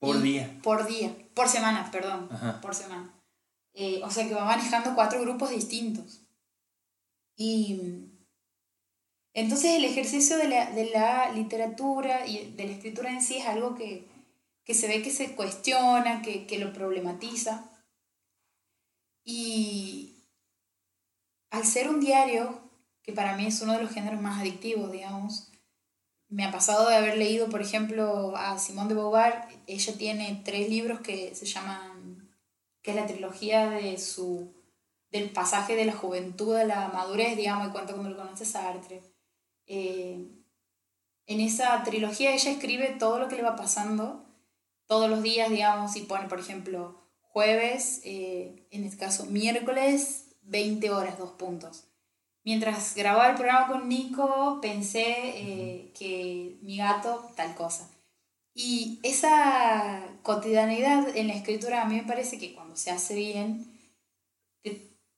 Por 0.00 0.20
día. 0.20 0.58
Por 0.64 0.86
día, 0.86 1.14
por 1.34 1.48
semana, 1.48 1.88
perdón, 1.92 2.28
por 2.60 2.74
semana. 2.74 3.14
Eh, 3.74 4.00
o 4.04 4.10
sea 4.10 4.26
que 4.26 4.34
va 4.34 4.44
manejando 4.44 4.96
cuatro 4.96 5.20
grupos 5.20 5.50
distintos. 5.50 6.22
Y 7.36 8.08
entonces 9.32 9.76
el 9.76 9.84
ejercicio 9.84 10.38
de 10.38 10.48
la, 10.48 10.68
de 10.72 10.90
la, 10.90 11.30
literatura 11.32 12.26
y 12.26 12.50
de 12.56 12.64
la 12.64 12.72
escritura 12.72 13.12
en 13.12 13.22
sí 13.22 13.36
es 13.36 13.46
algo 13.46 13.76
que, 13.76 14.08
que 14.64 14.74
se 14.74 14.88
ve 14.88 15.00
que 15.00 15.12
se 15.12 15.36
cuestiona, 15.36 16.22
que, 16.22 16.44
que 16.44 16.58
lo 16.58 16.72
problematiza. 16.72 17.70
Y 19.24 20.11
al 21.52 21.66
ser 21.66 21.90
un 21.90 22.00
diario, 22.00 22.58
que 23.02 23.12
para 23.12 23.36
mí 23.36 23.46
es 23.46 23.60
uno 23.60 23.74
de 23.74 23.82
los 23.82 23.92
géneros 23.92 24.20
más 24.20 24.40
adictivos, 24.40 24.90
digamos, 24.90 25.52
me 26.30 26.46
ha 26.46 26.50
pasado 26.50 26.88
de 26.88 26.96
haber 26.96 27.18
leído, 27.18 27.50
por 27.50 27.60
ejemplo, 27.60 28.34
a 28.36 28.58
Simone 28.58 28.88
de 28.88 28.94
Beauvoir. 28.94 29.44
Ella 29.66 29.98
tiene 29.98 30.40
tres 30.46 30.70
libros 30.70 31.00
que 31.00 31.34
se 31.34 31.44
llaman, 31.44 32.34
que 32.80 32.92
es 32.92 32.96
la 32.96 33.06
trilogía 33.06 33.68
de 33.68 33.98
su, 33.98 34.54
del 35.10 35.28
pasaje 35.28 35.76
de 35.76 35.84
la 35.84 35.92
juventud 35.92 36.56
a 36.56 36.64
la 36.64 36.88
madurez, 36.88 37.36
digamos, 37.36 37.68
y 37.68 37.70
cuento 37.70 37.94
como 37.94 38.08
lo 38.08 38.16
conoce 38.16 38.46
Sartre. 38.46 39.02
Eh, 39.66 40.26
en 41.26 41.40
esa 41.40 41.82
trilogía 41.82 42.32
ella 42.32 42.50
escribe 42.50 42.96
todo 42.98 43.18
lo 43.18 43.28
que 43.28 43.36
le 43.36 43.42
va 43.42 43.56
pasando 43.56 44.24
todos 44.86 45.10
los 45.10 45.22
días, 45.22 45.50
digamos, 45.50 45.96
y 45.96 46.00
pone, 46.00 46.28
por 46.28 46.40
ejemplo, 46.40 47.10
jueves, 47.20 48.00
eh, 48.04 48.66
en 48.70 48.84
este 48.84 48.96
caso 48.96 49.26
miércoles, 49.26 50.21
20 50.42 50.90
horas, 50.90 51.18
dos 51.18 51.30
puntos 51.32 51.84
mientras 52.44 52.94
grababa 52.94 53.30
el 53.30 53.36
programa 53.36 53.68
con 53.68 53.88
Nico, 53.88 54.58
pensé 54.60 55.04
eh, 55.06 55.92
que 55.96 56.56
mi 56.62 56.78
gato, 56.78 57.30
tal 57.36 57.54
cosa. 57.54 57.88
Y 58.54 58.98
esa 59.02 60.02
cotidianidad 60.22 61.16
en 61.16 61.28
la 61.28 61.34
escritura 61.34 61.82
a 61.82 61.86
mí 61.86 61.96
me 61.96 62.02
parece 62.02 62.38
que 62.38 62.54
cuando 62.54 62.76
se 62.76 62.90
hace 62.90 63.14
bien, 63.14 63.68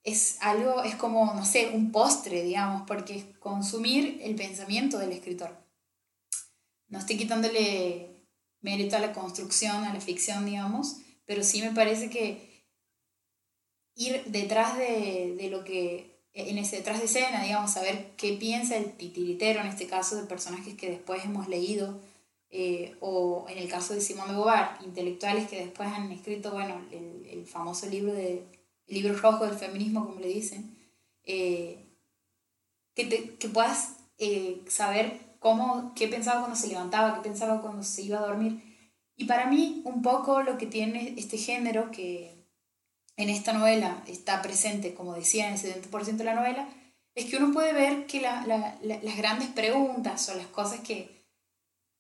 es 0.04 0.37
algo, 0.42 0.82
es 0.82 0.96
como, 0.96 1.32
no 1.32 1.46
sé, 1.46 1.70
un 1.72 1.90
postre, 1.90 2.42
digamos, 2.42 2.82
porque 2.87 3.16
es 3.16 3.24
consumir 3.38 4.20
el 4.22 4.34
pensamiento 4.34 4.98
del 4.98 5.12
escritor. 5.12 5.56
No 6.88 6.98
estoy 6.98 7.16
quitándole 7.16 8.10
mérito 8.60 8.96
a 8.96 9.00
la 9.00 9.14
construcción, 9.14 9.82
a 9.84 9.94
la 9.94 10.00
ficción, 10.02 10.44
digamos, 10.44 10.98
pero 11.24 11.42
sí 11.42 11.62
me 11.62 11.70
parece 11.70 12.10
que 12.10 12.54
ir 13.94 14.24
detrás 14.26 14.76
de, 14.76 15.35
de 15.37 15.50
lo 15.50 15.64
que 15.64 16.14
en 16.35 16.59
ese 16.59 16.76
detrás 16.76 16.98
de 16.98 17.04
escena, 17.04 17.42
digamos, 17.44 17.70
saber 17.70 18.12
qué 18.16 18.33
piensa 18.33 18.76
el 18.76 18.92
titiritero, 18.92 19.61
en 19.61 19.68
este 19.68 19.87
caso, 19.87 20.16
de 20.16 20.26
personajes 20.26 20.74
que 20.74 20.90
después 20.90 21.24
hemos 21.24 21.48
leído, 21.48 22.00
eh, 22.50 22.96
o 23.00 23.46
en 23.48 23.59
el 23.59 23.68
caso 23.68 23.94
de 23.94 24.00
Simón 24.00 24.28
de 24.28 24.35
Beauvoir, 24.35 24.70
intelectuales 24.85 25.48
que 25.48 25.64
después 25.64 25.88
han 25.88 26.11
escrito, 26.11 26.50
bueno, 26.50 26.85
el, 26.90 27.24
el 27.26 27.46
famoso 27.46 27.87
libro, 27.87 28.12
de, 28.12 28.44
el 28.87 28.94
libro 28.94 29.14
rojo 29.14 29.46
del 29.46 29.57
feminismo, 29.57 30.07
como 30.07 30.20
le 30.20 30.28
dicen, 30.28 30.76
eh, 31.24 31.87
que, 32.94 33.04
te, 33.07 33.37
que 33.37 33.48
puedas 33.48 33.96
eh, 34.18 34.61
saber 34.68 35.37
cómo, 35.38 35.92
qué 35.94 36.09
pensaba 36.09 36.40
cuando 36.40 36.57
se 36.57 36.68
levantaba, 36.68 37.14
qué 37.14 37.20
pensaba 37.28 37.61
cuando 37.61 37.85
se 37.85 38.02
iba 38.02 38.18
a 38.18 38.26
dormir. 38.26 38.61
Y 39.16 39.26
para 39.26 39.46
mí, 39.46 39.83
un 39.85 40.02
poco 40.02 40.42
lo 40.42 40.59
que 40.59 40.66
tiene 40.66 41.14
este 41.16 41.38
género, 41.38 41.92
que 41.92 42.43
en 43.16 43.29
esta 43.29 43.53
novela 43.53 44.03
está 44.07 44.42
presente, 44.42 44.94
como 44.94 45.14
decía, 45.14 45.48
en 45.48 45.55
el 45.55 45.61
70% 45.61 46.16
de 46.16 46.24
la 46.24 46.35
novela, 46.35 46.68
es 47.14 47.27
que 47.27 47.37
uno 47.37 47.53
puede 47.53 47.72
ver 47.72 48.07
que 48.07 48.20
la, 48.20 48.44
la, 48.46 48.77
las 48.83 49.16
grandes 49.16 49.48
preguntas 49.48 50.29
o 50.29 50.35
las 50.35 50.48
cosas 50.48 50.81
que, 50.81 51.24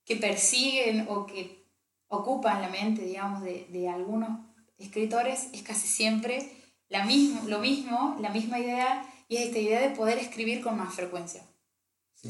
que 0.04 0.16
persiguen 0.16 1.06
o 1.08 1.26
que 1.26 1.64
ocupan 2.08 2.62
la 2.62 2.68
mente, 2.68 3.04
digamos, 3.04 3.42
de, 3.42 3.66
de 3.70 3.88
algunos 3.88 4.40
escritores 4.78 5.48
es 5.52 5.62
casi 5.62 5.86
siempre 5.86 6.50
la 6.88 7.04
mismo, 7.04 7.48
lo 7.48 7.60
mismo, 7.60 8.16
la 8.20 8.30
misma 8.30 8.58
idea, 8.58 9.04
y 9.28 9.36
es 9.36 9.46
esta 9.46 9.58
idea 9.58 9.80
de 9.80 9.96
poder 9.96 10.18
escribir 10.18 10.60
con 10.62 10.76
más 10.76 10.94
frecuencia. 10.94 11.42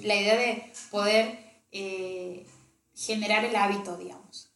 La 0.03 0.15
idea 0.15 0.37
de 0.37 0.73
poder 0.91 1.39
eh, 1.71 2.47
generar 2.95 3.45
el 3.45 3.57
hábito, 3.57 3.97
digamos. 3.97 4.54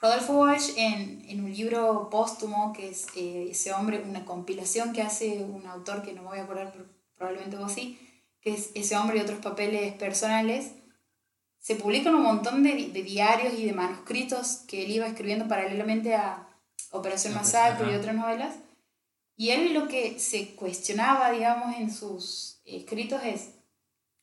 Rodolfo 0.00 0.32
Walsh, 0.32 0.70
en, 0.76 1.22
en, 1.28 1.44
un 1.44 1.52
libro 1.52 2.08
póstumo, 2.10 2.72
que 2.72 2.88
es 2.88 3.06
eh, 3.16 3.48
ese 3.50 3.72
hombre, 3.74 4.02
una 4.02 4.24
compilación 4.24 4.94
que 4.94 5.02
hace 5.02 5.44
un 5.44 5.66
autor 5.66 6.02
que 6.02 6.14
no 6.14 6.22
me 6.22 6.28
voy 6.28 6.38
a 6.38 6.44
acordar, 6.44 6.72
pero 6.72 6.86
probablemente 7.16 7.58
vos 7.58 7.72
sí, 7.72 7.98
que 8.40 8.54
es 8.54 8.70
ese 8.74 8.96
hombre 8.96 9.18
y 9.18 9.20
otros 9.20 9.40
papeles 9.40 9.92
personales, 9.94 10.72
se 11.58 11.76
publican 11.76 12.14
un 12.14 12.22
montón 12.22 12.62
de, 12.62 12.88
de 12.88 13.02
diarios 13.02 13.52
y 13.58 13.66
de 13.66 13.74
manuscritos 13.74 14.62
que 14.66 14.84
él 14.84 14.92
iba 14.92 15.06
escribiendo 15.06 15.46
paralelamente 15.46 16.14
a 16.14 16.48
Operación 16.92 17.34
Masacre 17.34 17.92
y 17.92 17.94
otras 17.94 18.14
novelas. 18.14 18.56
Y 19.36 19.50
él 19.50 19.74
lo 19.74 19.86
que 19.86 20.18
se 20.18 20.54
cuestionaba, 20.54 21.30
digamos, 21.30 21.76
en 21.76 21.92
sus 21.92 22.60
escritos 22.64 23.22
es, 23.22 23.50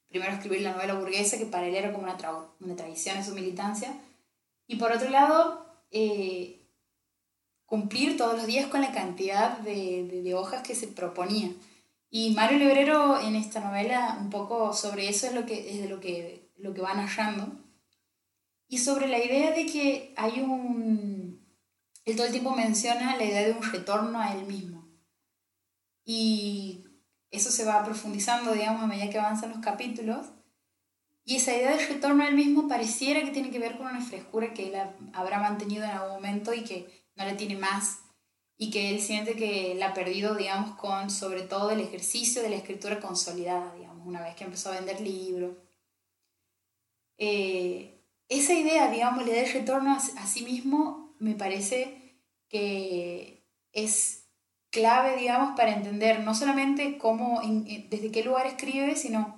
primero 0.10 0.32
escribir 0.32 0.62
la 0.62 0.74
novela 0.74 0.96
burguesa, 0.96 1.38
que 1.38 1.46
para 1.46 1.68
él 1.68 1.76
era 1.76 1.92
como 1.92 2.06
una, 2.06 2.18
tra 2.18 2.36
una 2.60 2.76
tradición 2.76 3.18
en 3.18 3.26
su 3.26 3.36
militancia, 3.36 3.94
y 4.68 4.76
por 4.76 4.92
otro 4.92 5.10
lado, 5.10 5.67
eh, 5.92 6.68
cumplir 7.66 8.18
todos 8.18 8.36
los 8.36 8.48
días 8.48 8.68
con 8.68 8.82
la 8.82 8.92
cantidad 8.92 9.58
de, 9.60 10.22
de, 10.24 10.34
hojas 10.34 10.62
que 10.62 10.76
se 10.76 10.88
proponía. 10.88 11.52
Y 12.10 12.32
Mario 12.32 12.60
Lebrero 12.60 13.20
en 13.20 13.36
esta 13.36 13.60
novela 13.60 14.18
un 14.20 14.30
poco 14.30 14.74
sobre 14.74 15.10
eso 15.10 15.28
es 15.28 15.34
lo 15.34 15.46
que, 15.46 15.72
es 15.72 15.82
de 15.82 15.90
lo 15.90 16.00
que, 16.00 16.52
lo 16.58 16.74
que 16.74 16.82
va 16.82 16.94
narrando. 16.94 17.52
Y 18.70 18.80
sobre 18.80 19.08
la 19.08 19.24
idea 19.24 19.52
de 19.52 19.66
que 19.66 20.14
hay 20.18 20.42
un... 20.42 21.46
Él 22.06 22.16
todo 22.16 22.26
el 22.26 22.32
tiempo 22.32 22.56
menciona 22.56 23.18
la 23.18 23.24
idea 23.26 23.46
de 23.46 23.52
un 23.52 23.64
retorno 23.64 24.20
a 24.20 24.34
él 24.34 24.46
mismo. 24.46 24.88
Y 26.06 26.86
eso 27.32 27.52
se 27.52 27.66
va 27.66 27.84
profundizando, 27.84 28.54
digamos, 28.54 28.82
a 28.82 28.88
medida 28.88 29.10
que 29.10 29.20
avanzan 29.20 29.50
los 29.50 29.60
capítulos. 29.60 30.28
Y 31.28 31.36
esa 31.36 31.54
idea 31.54 31.76
de 31.76 31.86
retorno 31.86 32.24
a 32.24 32.30
él 32.30 32.36
mismo 32.36 32.70
pareciera 32.70 33.22
que 33.22 33.32
tiene 33.32 33.50
que 33.50 33.60
ver 33.60 33.76
con 33.78 33.88
una 33.88 34.00
frescura 34.00 34.54
que 34.54 34.70
él 34.70 34.76
habrá 35.12 35.40
mantenido 35.40 35.84
en 35.84 35.90
algún 35.90 36.14
momento 36.14 36.54
y 36.54 36.64
que 36.64 37.06
no 37.18 37.26
la 37.26 37.36
tiene 37.36 37.58
más 37.58 38.00
y 38.58 38.72
que 38.72 38.92
él 38.92 39.02
siente 39.02 39.36
que 39.36 39.76
la 39.76 39.88
ha 39.88 39.94
perdido, 39.94 40.36
digamos, 40.36 40.78
con 40.78 41.10
sobre 41.10 41.42
todo 41.42 41.72
el 41.72 41.82
ejercicio 41.82 42.42
de 42.42 42.50
la 42.50 42.56
escritura 42.56 43.02
consolidada, 43.02 43.76
digamos, 43.76 44.08
una 44.08 44.22
vez 44.22 44.36
que 44.36 44.46
empezó 44.46 44.70
a 44.70 44.76
vender 44.76 45.02
libros. 45.02 45.58
Eh, 47.18 48.02
esa 48.30 48.54
idea, 48.54 48.90
digamos, 48.90 49.26
le 49.26 49.36
da 49.36 49.52
retorno 49.52 49.96
a, 49.96 50.00
sí 50.00 50.46
mismo, 50.46 51.14
me 51.20 51.36
parece 51.36 52.22
que 52.48 53.46
es 53.74 54.30
clave, 54.70 55.18
digamos, 55.18 55.58
para 55.58 55.76
entender 55.76 56.22
no 56.22 56.34
solamente 56.34 56.98
cómo, 56.98 57.42
desde 57.90 58.12
qué 58.14 58.24
lugar 58.24 58.48
escribe, 58.48 58.96
sino 58.96 59.37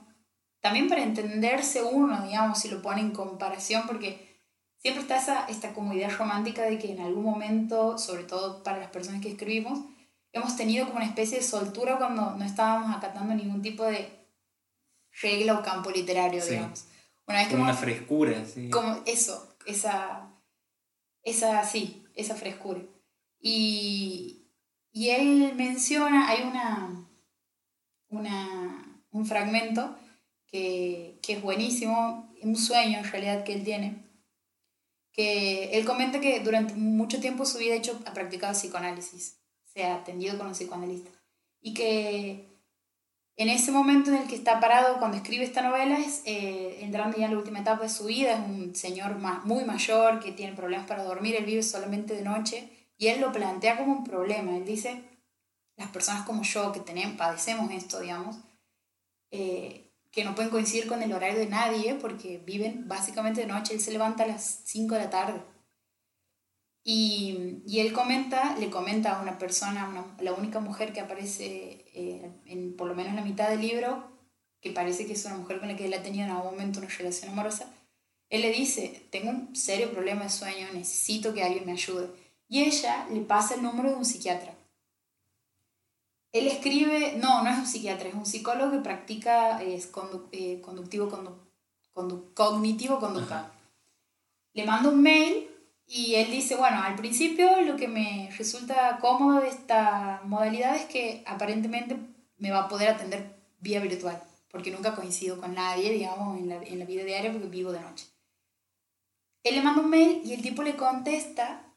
también 0.61 0.89
para 0.89 1.03
entenderse 1.03 1.81
uno, 1.81 2.21
digamos, 2.23 2.59
si 2.59 2.69
lo 2.69 2.81
pone 2.81 3.01
en 3.01 3.11
comparación, 3.11 3.83
porque 3.87 4.39
siempre 4.77 5.01
está 5.01 5.17
esa, 5.17 5.45
esta 5.47 5.73
como 5.73 5.93
idea 5.93 6.09
romántica 6.09 6.63
de 6.63 6.77
que 6.77 6.91
en 6.91 6.99
algún 6.99 7.23
momento, 7.23 7.97
sobre 7.97 8.23
todo 8.23 8.63
para 8.63 8.79
las 8.79 8.89
personas 8.89 9.21
que 9.21 9.29
escribimos, 9.29 9.79
hemos 10.33 10.55
tenido 10.55 10.85
como 10.85 10.97
una 10.97 11.05
especie 11.05 11.37
de 11.37 11.43
soltura 11.43 11.97
cuando 11.97 12.35
no 12.35 12.43
estábamos 12.43 12.95
acatando 12.95 13.33
ningún 13.33 13.61
tipo 13.61 13.83
de 13.83 14.27
regla 15.21 15.59
o 15.59 15.63
campo 15.63 15.91
literario, 15.91 16.43
digamos. 16.43 16.85
Una 17.25 17.39
vez 17.39 17.47
como 17.49 17.63
una 17.63 17.73
frescura, 17.73 18.45
sí. 18.45 18.69
Como 18.69 19.01
eso, 19.05 19.55
esa, 19.65 20.29
esa, 21.23 21.63
sí, 21.63 22.05
esa 22.15 22.35
frescura. 22.35 22.81
Y, 23.39 24.47
y 24.91 25.09
él 25.09 25.53
menciona, 25.55 26.27
hay 26.27 26.43
una, 26.43 27.07
una, 28.09 29.01
un 29.11 29.25
fragmento 29.25 29.95
que, 30.51 31.19
que 31.21 31.33
es 31.33 31.41
buenísimo, 31.41 32.33
un 32.41 32.55
sueño 32.55 32.99
en 32.99 33.11
realidad 33.11 33.43
que 33.43 33.53
él 33.53 33.63
tiene, 33.63 34.03
que 35.11 35.77
él 35.77 35.85
comenta 35.85 36.19
que 36.19 36.39
durante 36.39 36.73
mucho 36.75 37.19
tiempo 37.19 37.45
su 37.45 37.57
vida 37.57 37.75
hecho, 37.75 37.99
ha 38.05 38.13
practicado 38.13 38.53
psicoanálisis, 38.53 39.37
se 39.65 39.83
ha 39.83 39.95
atendido 39.95 40.37
con 40.37 40.47
un 40.47 40.53
psicoanalista, 40.53 41.11
y 41.61 41.73
que 41.73 42.49
en 43.35 43.49
ese 43.49 43.71
momento 43.71 44.09
en 44.09 44.17
el 44.17 44.27
que 44.27 44.35
está 44.35 44.59
parado 44.59 44.97
cuando 44.99 45.17
escribe 45.17 45.45
esta 45.45 45.61
novela 45.61 45.97
es 45.97 46.23
eh, 46.25 46.79
entrando 46.81 47.17
ya 47.17 47.25
en 47.25 47.31
la 47.31 47.37
última 47.37 47.59
etapa 47.59 47.83
de 47.83 47.89
su 47.89 48.05
vida, 48.05 48.33
es 48.33 48.39
un 48.39 48.75
señor 48.75 49.17
muy 49.45 49.63
mayor 49.63 50.19
que 50.19 50.31
tiene 50.31 50.55
problemas 50.55 50.87
para 50.87 51.03
dormir, 51.03 51.35
él 51.35 51.45
vive 51.45 51.63
solamente 51.63 52.15
de 52.15 52.23
noche 52.23 52.69
y 52.97 53.07
él 53.07 53.21
lo 53.21 53.31
plantea 53.31 53.77
como 53.77 53.93
un 53.93 54.03
problema, 54.03 54.57
él 54.57 54.65
dice, 54.65 55.03
las 55.77 55.89
personas 55.89 56.25
como 56.25 56.43
yo 56.43 56.73
que 56.73 56.81
tenemos, 56.81 57.15
padecemos 57.15 57.71
esto, 57.71 58.01
digamos, 58.01 58.37
eh, 59.31 59.88
que 60.11 60.23
no 60.23 60.35
pueden 60.35 60.51
coincidir 60.51 60.87
con 60.87 61.03
el 61.03 61.13
horario 61.13 61.39
de 61.39 61.47
nadie 61.47 61.95
porque 61.95 62.37
viven 62.39 62.87
básicamente 62.87 63.41
de 63.41 63.47
noche, 63.47 63.73
él 63.73 63.81
se 63.81 63.91
levanta 63.91 64.23
a 64.23 64.27
las 64.27 64.61
5 64.65 64.95
de 64.95 65.01
la 65.01 65.09
tarde 65.09 65.41
y, 66.83 67.61
y, 67.67 67.81
él 67.81 67.93
comenta, 67.93 68.55
le 68.57 68.69
comenta 68.69 69.17
a 69.17 69.21
una 69.21 69.37
persona, 69.37 70.15
la 70.21 70.33
única 70.33 70.59
mujer 70.59 70.93
que 70.93 71.01
aparece 71.01 71.85
eh, 71.93 72.31
en 72.45 72.75
por 72.75 72.87
lo 72.87 72.95
menos 72.95 73.13
la 73.13 73.21
mitad 73.21 73.49
del 73.49 73.61
libro, 73.61 74.09
que 74.61 74.71
parece 74.71 75.05
que 75.05 75.13
es 75.13 75.25
una 75.25 75.37
mujer 75.37 75.59
con 75.59 75.67
la 75.67 75.75
que 75.75 75.85
él 75.85 75.93
ha 75.93 76.01
tenido 76.01 76.25
en 76.25 76.31
algún 76.31 76.51
momento 76.51 76.79
una 76.79 76.89
relación 76.89 77.31
amorosa, 77.31 77.71
él 78.29 78.41
le 78.41 78.51
dice, 78.51 79.07
tengo 79.11 79.29
un 79.29 79.55
serio 79.55 79.91
problema 79.91 80.23
de 80.23 80.29
sueño, 80.29 80.67
necesito 80.73 81.33
que 81.33 81.43
alguien 81.43 81.65
me 81.65 81.73
ayude. 81.73 82.09
Y 82.47 82.63
ella 82.63 83.07
le 83.11 83.21
pasa 83.21 83.55
el 83.55 83.63
número 83.63 83.89
de 83.89 83.95
un 83.95 84.05
psiquiatra. 84.05 84.53
Él 86.31 86.47
escribe, 86.47 87.15
no, 87.17 87.43
no 87.43 87.49
es 87.49 87.57
un 87.57 87.65
psiquiatra, 87.65 88.09
es 88.09 88.13
un 88.13 88.25
psicólogo 88.25 88.71
que 88.71 88.79
practica 88.79 89.61
es 89.63 89.91
eh, 90.31 90.61
conductivo, 90.61 91.09
cognitivo 92.35 92.99
conductual. 92.99 93.51
Le 94.53 94.65
manda 94.65 94.89
un 94.89 95.01
mail 95.01 95.47
y 95.87 96.15
él 96.15 96.29
dice, 96.29 96.55
bueno, 96.55 96.83
al 96.83 96.95
principio 96.95 97.61
lo 97.61 97.75
que 97.75 97.87
me 97.87 98.29
resulta 98.37 98.99
cómodo 99.01 99.41
de 99.41 99.47
esta 99.47 100.21
modalidad 100.25 100.75
es 100.75 100.85
que 100.85 101.23
aparentemente 101.25 101.97
me 102.37 102.51
va 102.51 102.59
a 102.59 102.67
poder 102.67 102.89
atender 102.89 103.35
vía 103.59 103.79
virtual, 103.79 104.21
porque 104.51 104.69
nunca 104.71 104.95
coincido 104.95 105.41
con 105.41 105.55
nadie, 105.55 105.91
digamos, 105.91 106.37
en 106.37 106.49
la, 106.49 106.55
en 106.57 106.77
la 106.77 106.85
vida 106.85 107.03
diaria 107.03 107.31
porque 107.31 107.47
vivo 107.47 107.71
de 107.71 107.81
noche. 107.81 108.05
Él 109.43 109.55
le 109.55 109.61
manda 109.61 109.81
un 109.81 109.89
mail 109.89 110.21
y 110.23 110.33
el 110.33 110.43
tipo 110.43 110.61
le 110.61 110.75
contesta 110.75 111.68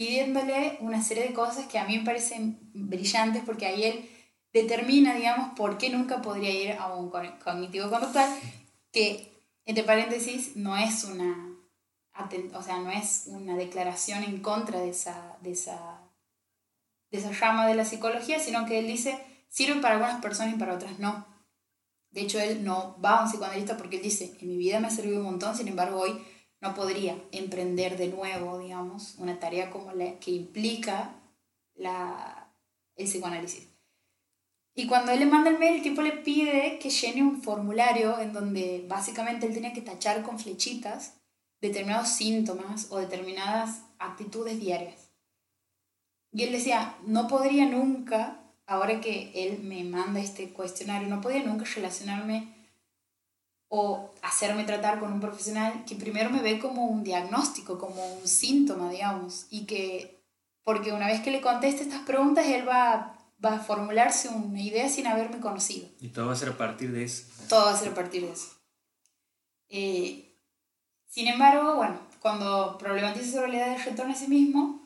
pidiéndole 0.00 0.78
una 0.80 1.02
serie 1.02 1.24
de 1.24 1.34
cosas 1.34 1.66
que 1.66 1.78
a 1.78 1.84
mí 1.84 1.98
me 1.98 2.06
parecen 2.06 2.58
brillantes 2.72 3.42
porque 3.44 3.66
ahí 3.66 3.84
él 3.84 4.10
determina, 4.50 5.14
digamos, 5.14 5.50
por 5.54 5.76
qué 5.76 5.90
nunca 5.90 6.22
podría 6.22 6.48
ir 6.48 6.72
a 6.72 6.94
un 6.94 7.10
cognitivo 7.10 7.90
conductual, 7.90 8.34
que, 8.90 9.30
entre 9.66 9.84
paréntesis, 9.84 10.56
no 10.56 10.74
es 10.74 11.04
una 11.04 11.54
o 12.54 12.62
sea, 12.62 12.80
no 12.80 12.90
es 12.90 13.24
una 13.26 13.56
declaración 13.56 14.24
en 14.24 14.40
contra 14.40 14.80
de 14.80 14.88
esa, 14.88 15.36
de 15.42 15.52
esa, 15.52 16.00
de 17.10 17.18
esa 17.18 17.32
rama 17.32 17.66
de 17.66 17.74
la 17.74 17.84
psicología, 17.84 18.38
sino 18.40 18.64
que 18.64 18.78
él 18.78 18.86
dice, 18.86 19.18
sirve 19.50 19.82
para 19.82 19.96
algunas 19.96 20.22
personas 20.22 20.54
y 20.54 20.58
para 20.58 20.76
otras 20.76 20.98
no. 20.98 21.26
De 22.10 22.22
hecho, 22.22 22.40
él 22.40 22.64
no 22.64 22.98
va 23.04 23.18
a 23.18 23.24
un 23.24 23.30
psicoanalista 23.30 23.76
porque 23.76 23.96
él 23.96 24.02
dice, 24.02 24.34
en 24.40 24.48
mi 24.48 24.56
vida 24.56 24.80
me 24.80 24.86
ha 24.86 24.90
servido 24.90 25.18
un 25.18 25.26
montón, 25.26 25.54
sin 25.54 25.68
embargo, 25.68 26.00
hoy 26.00 26.24
no 26.60 26.74
podría 26.74 27.16
emprender 27.32 27.96
de 27.96 28.08
nuevo, 28.08 28.58
digamos, 28.58 29.14
una 29.18 29.38
tarea 29.38 29.70
como 29.70 29.92
la 29.92 30.18
que 30.18 30.30
implica 30.30 31.14
la, 31.74 32.52
el 32.96 33.06
psicoanálisis. 33.06 33.68
Y 34.74 34.86
cuando 34.86 35.12
él 35.12 35.20
le 35.20 35.26
manda 35.26 35.50
el 35.50 35.58
mail, 35.58 35.76
el 35.76 35.82
tipo 35.82 36.02
le 36.02 36.12
pide 36.12 36.78
que 36.78 36.90
llene 36.90 37.22
un 37.22 37.42
formulario 37.42 38.18
en 38.20 38.32
donde 38.32 38.84
básicamente 38.88 39.46
él 39.46 39.54
tenía 39.54 39.72
que 39.72 39.82
tachar 39.82 40.22
con 40.22 40.38
flechitas 40.38 41.14
determinados 41.60 42.08
síntomas 42.08 42.88
o 42.90 42.98
determinadas 42.98 43.82
actitudes 43.98 44.58
diarias. 44.58 45.10
Y 46.32 46.44
él 46.44 46.52
decía, 46.52 46.96
no 47.06 47.26
podría 47.26 47.66
nunca, 47.66 48.40
ahora 48.66 49.00
que 49.00 49.32
él 49.34 49.60
me 49.62 49.82
manda 49.84 50.20
este 50.20 50.50
cuestionario, 50.50 51.08
no 51.08 51.20
podría 51.20 51.42
nunca 51.42 51.64
relacionarme 51.64 52.59
o 53.72 54.10
hacerme 54.22 54.64
tratar 54.64 54.98
con 54.98 55.12
un 55.12 55.20
profesional 55.20 55.84
que 55.86 55.94
primero 55.94 56.28
me 56.28 56.42
ve 56.42 56.58
como 56.58 56.86
un 56.86 57.04
diagnóstico, 57.04 57.78
como 57.78 58.04
un 58.16 58.26
síntoma, 58.26 58.90
digamos, 58.90 59.46
y 59.48 59.64
que, 59.64 60.20
porque 60.64 60.92
una 60.92 61.06
vez 61.06 61.20
que 61.20 61.30
le 61.30 61.40
conteste 61.40 61.84
estas 61.84 62.00
preguntas, 62.00 62.44
él 62.46 62.68
va, 62.68 63.16
va 63.42 63.54
a 63.54 63.60
formularse 63.60 64.28
una 64.28 64.60
idea 64.60 64.88
sin 64.88 65.06
haberme 65.06 65.38
conocido. 65.38 65.86
Y 66.00 66.08
todo 66.08 66.26
va 66.26 66.32
a 66.32 66.36
ser 66.36 66.48
a 66.48 66.58
partir 66.58 66.90
de 66.90 67.04
eso. 67.04 67.26
Todo 67.48 67.66
va 67.66 67.70
a 67.70 67.76
ser 67.76 67.92
a 67.92 67.94
partir 67.94 68.22
de 68.22 68.32
eso. 68.32 68.48
Eh, 69.68 70.34
sin 71.06 71.28
embargo, 71.28 71.76
bueno, 71.76 71.96
cuando 72.18 72.76
problematiza 72.76 73.30
su 73.30 73.38
realidad 73.38 73.76
de 73.76 73.84
retorno 73.84 74.12
a 74.12 74.16
sí 74.16 74.26
mismo, 74.26 74.84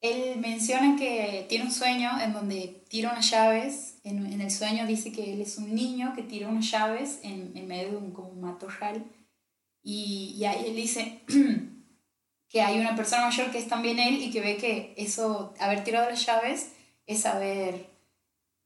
él 0.00 0.40
menciona 0.40 0.96
que 0.96 1.46
tiene 1.48 1.66
un 1.66 1.72
sueño 1.72 2.20
en 2.20 2.32
donde 2.32 2.84
tira 2.88 3.12
unas 3.12 3.30
llaves, 3.30 3.89
en, 4.04 4.26
en 4.26 4.40
el 4.40 4.50
sueño 4.50 4.86
dice 4.86 5.12
que 5.12 5.32
él 5.32 5.40
es 5.40 5.58
un 5.58 5.74
niño 5.74 6.12
que 6.14 6.22
tira 6.22 6.48
unas 6.48 6.70
llaves 6.70 7.20
en, 7.22 7.52
en 7.54 7.66
medio 7.66 7.90
de 7.90 7.96
un, 7.96 8.12
como 8.12 8.28
un 8.28 8.40
matorral, 8.40 9.04
y, 9.82 10.34
y 10.36 10.44
ahí 10.44 10.66
él 10.66 10.76
dice 10.76 11.22
que 12.48 12.62
hay 12.62 12.78
una 12.80 12.96
persona 12.96 13.26
mayor 13.26 13.50
que 13.50 13.58
es 13.58 13.68
también 13.68 13.98
él 13.98 14.22
y 14.22 14.30
que 14.30 14.40
ve 14.40 14.56
que 14.56 14.94
eso, 14.96 15.54
haber 15.58 15.84
tirado 15.84 16.10
las 16.10 16.24
llaves, 16.26 16.72
es 17.06 17.20
saber, 17.22 17.88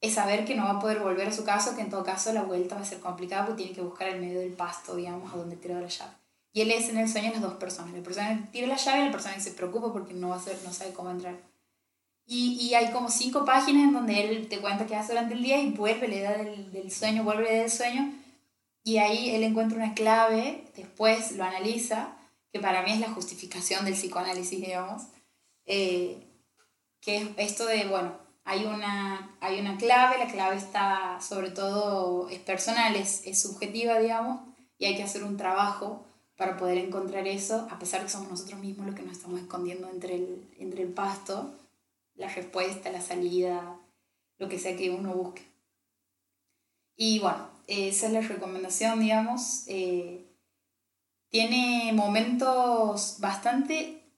es 0.01 0.15
saber 0.15 0.45
que 0.45 0.55
no 0.55 0.65
va 0.65 0.73
a 0.73 0.81
poder 0.81 1.01
volver 1.01 1.29
a 1.29 1.33
su 1.33 1.45
casa, 1.45 1.77
que 1.77 1.83
en 1.83 1.91
todo 1.91 2.05
caso 2.05 2.33
la 2.33 2.43
vuelta 2.43 2.77
va 2.77 2.83
a 2.83 2.87
ser 2.87 3.01
complicada 3.01 3.47
porque 3.47 3.63
tiene 3.63 3.77
que 3.77 3.83
buscar 3.83 4.09
el 4.09 4.21
medio 4.21 4.41
del 4.41 4.53
pasto, 4.53 4.97
digamos, 4.97 5.33
a 5.33 5.37
donde 5.37 5.57
tiró 5.57 5.81
las 5.81 5.99
llaves. 5.99 6.17
Y 6.53 6.61
él 6.61 6.71
es 6.71 6.89
en 6.89 6.99
el 6.99 7.09
sueño 7.09 7.33
las 7.33 7.43
dos 7.43 7.55
personas. 7.55 7.93
La 7.93 8.03
persona 8.03 8.39
que 8.39 8.53
tira 8.53 8.69
la 8.69 8.77
llave 8.77 9.01
y 9.01 9.05
la 9.07 9.11
persona 9.11 9.35
que 9.35 9.41
se 9.41 9.51
preocupa 9.51 9.93
porque 9.93 10.15
no, 10.15 10.29
va 10.29 10.37
a 10.37 10.41
ser, 10.41 10.57
no 10.65 10.73
sabe 10.73 10.93
cómo 10.93 11.11
entrar. 11.11 11.35
Y, 12.27 12.53
y, 12.61 12.75
hay 12.75 12.91
como 12.91 13.11
cinco 13.11 13.45
páginas 13.45 13.85
en 13.85 13.93
donde 13.93 14.25
él 14.25 14.49
te 14.49 14.59
cuenta 14.59 14.87
qué 14.87 14.97
hace 14.97 15.13
durante 15.13 15.35
el 15.35 15.43
día 15.43 15.61
y 15.61 15.71
vuelve, 15.71 16.09
le 16.09 16.23
da 16.23 16.33
del, 16.33 16.73
del 16.73 16.91
sueño, 16.91 17.23
vuelve, 17.23 17.53
del 17.53 17.71
sueño. 17.71 18.15
Y 18.83 18.99
ahí 18.99 19.31
él 19.31 19.43
encuentra 19.43 19.77
una 19.77 19.95
clave, 19.95 20.65
después 20.77 21.33
lo 21.33 21.45
analiza, 21.45 22.17
que 22.53 22.61
para 22.61 22.83
mí 22.83 22.93
es 22.93 23.01
la 23.01 23.11
justificación 23.11 23.85
del 23.85 23.95
psicoanálisis, 23.95 24.61
digamos. 24.61 25.03
Eh, 25.67 26.19
que 27.01 27.19
es 27.19 27.29
esto 27.37 27.67
de, 27.67 27.87
bueno, 27.87 28.17
hay 28.45 28.65
una, 28.65 29.37
hay 29.41 29.61
una 29.61 29.77
clave, 29.77 30.19
la 30.19 30.31
clave 30.31 30.57
está 30.57 31.19
sobre 31.21 31.51
todo, 31.51 32.29
es 32.29 32.41
personal, 32.41 32.95
es, 32.97 33.23
es 33.27 33.41
subjetiva, 33.43 33.99
digamos, 33.99 34.41
y 34.79 34.87
hay 34.87 34.97
que 34.97 35.03
hacer 35.03 35.25
un 35.25 35.37
trabajo 35.37 36.05
para 36.37 36.57
poder 36.57 36.79
encontrar 36.79 37.27
eso, 37.27 37.69
a 37.71 37.79
pesar 37.79 38.03
que 38.03 38.09
somos 38.09 38.29
nosotros 38.29 38.61
mismos 38.61 38.87
los 38.87 38.95
que 38.95 39.03
nos 39.03 39.17
estamos 39.17 39.41
escondiendo 39.41 39.89
entre 39.89 40.17
el, 40.17 40.51
entre 40.59 40.83
el 40.83 40.93
pasto, 40.93 41.55
la 42.15 42.29
respuesta, 42.29 42.91
la 42.91 43.01
salida, 43.01 43.81
lo 44.39 44.49
que 44.49 44.59
sea 44.59 44.77
que 44.77 44.91
uno 44.91 45.15
busque. 45.15 45.43
Y 46.97 47.19
bueno, 47.19 47.51
esa 47.67 48.07
es 48.07 48.13
la 48.13 48.21
recomendación, 48.21 49.01
digamos. 49.01 49.65
Eh, 49.67 50.31
tiene 51.29 51.93
momentos 51.93 53.17
bastante 53.21 54.13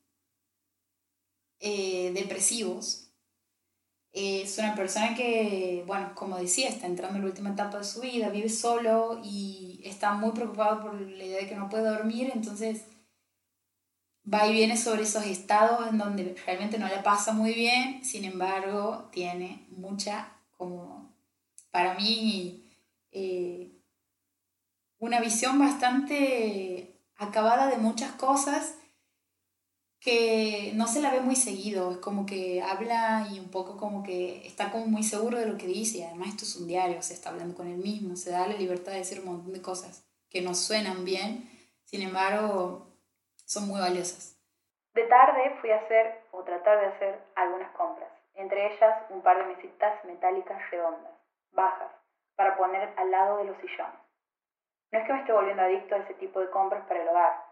eh, 1.60 2.12
depresivos, 2.12 3.06
es 4.16 4.56
una 4.56 4.74
persona 4.74 5.14
que, 5.14 5.84
bueno, 5.86 6.12
como 6.14 6.38
decía, 6.38 6.70
está 6.70 6.86
entrando 6.86 7.16
en 7.16 7.24
la 7.24 7.28
última 7.28 7.50
etapa 7.50 7.78
de 7.78 7.84
su 7.84 8.00
vida, 8.00 8.30
vive 8.30 8.48
solo 8.48 9.20
y 9.22 9.82
está 9.84 10.14
muy 10.14 10.30
preocupado 10.30 10.80
por 10.80 10.98
la 10.98 11.22
idea 11.22 11.42
de 11.42 11.46
que 11.46 11.54
no 11.54 11.68
puede 11.68 11.90
dormir, 11.90 12.32
entonces 12.34 12.86
va 14.32 14.46
y 14.46 14.52
viene 14.52 14.76
sobre 14.76 15.02
esos 15.02 15.24
estados 15.24 15.88
en 15.88 15.98
donde 15.98 16.34
realmente 16.44 16.78
no 16.78 16.88
le 16.88 16.98
pasa 16.98 17.32
muy 17.32 17.52
bien, 17.54 18.04
sin 18.04 18.24
embargo, 18.24 19.08
tiene 19.12 19.66
mucha, 19.70 20.32
como 20.56 21.14
para 21.70 21.94
mí, 21.94 22.68
eh, 23.12 23.70
una 24.98 25.20
visión 25.20 25.58
bastante 25.58 27.00
acabada 27.16 27.68
de 27.68 27.78
muchas 27.78 28.12
cosas 28.12 28.74
que 30.00 30.72
no 30.74 30.86
se 30.86 31.00
la 31.00 31.10
ve 31.10 31.20
muy 31.20 31.36
seguido, 31.36 31.90
es 31.90 31.96
como 31.98 32.26
que 32.26 32.62
habla 32.62 33.28
y 33.32 33.40
un 33.40 33.48
poco 33.48 33.76
como 33.76 34.02
que 34.02 34.46
está 34.46 34.70
como 34.70 34.86
muy 34.86 35.02
seguro 35.02 35.38
de 35.38 35.46
lo 35.46 35.58
que 35.58 35.66
dice, 35.66 35.98
y 35.98 36.02
además 36.02 36.28
esto 36.28 36.44
es 36.44 36.56
un 36.56 36.68
diario, 36.68 37.02
se 37.02 37.14
está 37.14 37.30
hablando 37.30 37.56
con 37.56 37.66
él 37.66 37.78
mismo, 37.78 38.16
se 38.16 38.30
da 38.30 38.46
la 38.46 38.56
libertad 38.56 38.92
de 38.92 38.98
decir 38.98 39.20
un 39.20 39.26
montón 39.26 39.52
de 39.52 39.62
cosas 39.62 40.04
que 40.28 40.42
no 40.42 40.54
suenan 40.54 41.04
bien, 41.04 41.50
sin 41.84 42.02
embargo, 42.02 42.85
son 43.46 43.68
muy 43.68 43.80
valiosas. 43.80 44.38
De 44.94 45.04
tarde 45.04 45.56
fui 45.60 45.70
a 45.70 45.76
hacer, 45.76 46.20
o 46.32 46.42
tratar 46.42 46.80
de 46.80 46.86
hacer, 46.86 47.18
algunas 47.34 47.70
compras, 47.72 48.10
entre 48.34 48.66
ellas 48.66 48.98
un 49.08 49.22
par 49.22 49.38
de 49.38 49.54
mesitas 49.54 50.04
metálicas 50.04 50.70
redondas, 50.70 51.12
bajas, 51.52 51.90
para 52.36 52.56
poner 52.56 52.92
al 52.96 53.10
lado 53.10 53.38
de 53.38 53.44
los 53.44 53.56
sillones. 53.58 54.00
No 54.92 54.98
es 54.98 55.06
que 55.06 55.12
me 55.12 55.20
esté 55.20 55.32
volviendo 55.32 55.62
adicto 55.62 55.94
a 55.94 55.98
ese 55.98 56.14
tipo 56.14 56.40
de 56.40 56.50
compras 56.50 56.84
para 56.86 57.02
el 57.02 57.08
hogar, 57.08 57.46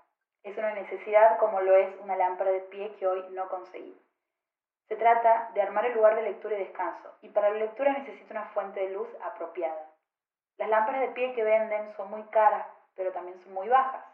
es 0.44 0.58
una 0.58 0.74
necesidad 0.74 1.38
como 1.38 1.62
lo 1.62 1.74
es 1.74 1.88
una 2.00 2.16
lámpara 2.16 2.50
de 2.50 2.60
pie 2.60 2.94
que 2.96 3.06
hoy 3.06 3.24
no 3.30 3.48
conseguí. 3.48 3.98
Se 4.88 4.96
trata 4.96 5.50
de 5.54 5.62
armar 5.62 5.86
el 5.86 5.94
lugar 5.94 6.16
de 6.16 6.22
lectura 6.22 6.54
y 6.54 6.64
descanso, 6.64 7.16
y 7.22 7.30
para 7.30 7.48
la 7.48 7.56
lectura 7.56 7.92
necesito 7.94 8.32
una 8.32 8.44
fuente 8.50 8.80
de 8.80 8.90
luz 8.90 9.08
apropiada. 9.22 9.90
Las 10.58 10.68
lámparas 10.68 11.00
de 11.00 11.08
pie 11.08 11.34
que 11.34 11.42
venden 11.42 11.96
son 11.96 12.10
muy 12.10 12.22
caras, 12.24 12.66
pero 12.94 13.10
también 13.12 13.40
son 13.40 13.54
muy 13.54 13.68
bajas. 13.68 14.04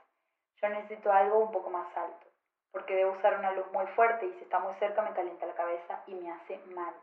Yo 0.62 0.68
necesito 0.68 1.10
algo 1.12 1.38
un 1.38 1.52
poco 1.52 1.70
más 1.70 1.96
alto, 1.96 2.26
porque 2.70 2.94
debo 2.94 3.12
usar 3.12 3.38
una 3.38 3.52
luz 3.52 3.66
muy 3.72 3.86
fuerte 3.88 4.26
y 4.26 4.32
si 4.34 4.42
está 4.42 4.58
muy 4.58 4.74
cerca 4.74 5.02
me 5.02 5.14
calienta 5.14 5.46
la 5.46 5.54
cabeza 5.54 6.02
y 6.06 6.14
me 6.14 6.30
hace 6.30 6.58
mal. 6.74 6.94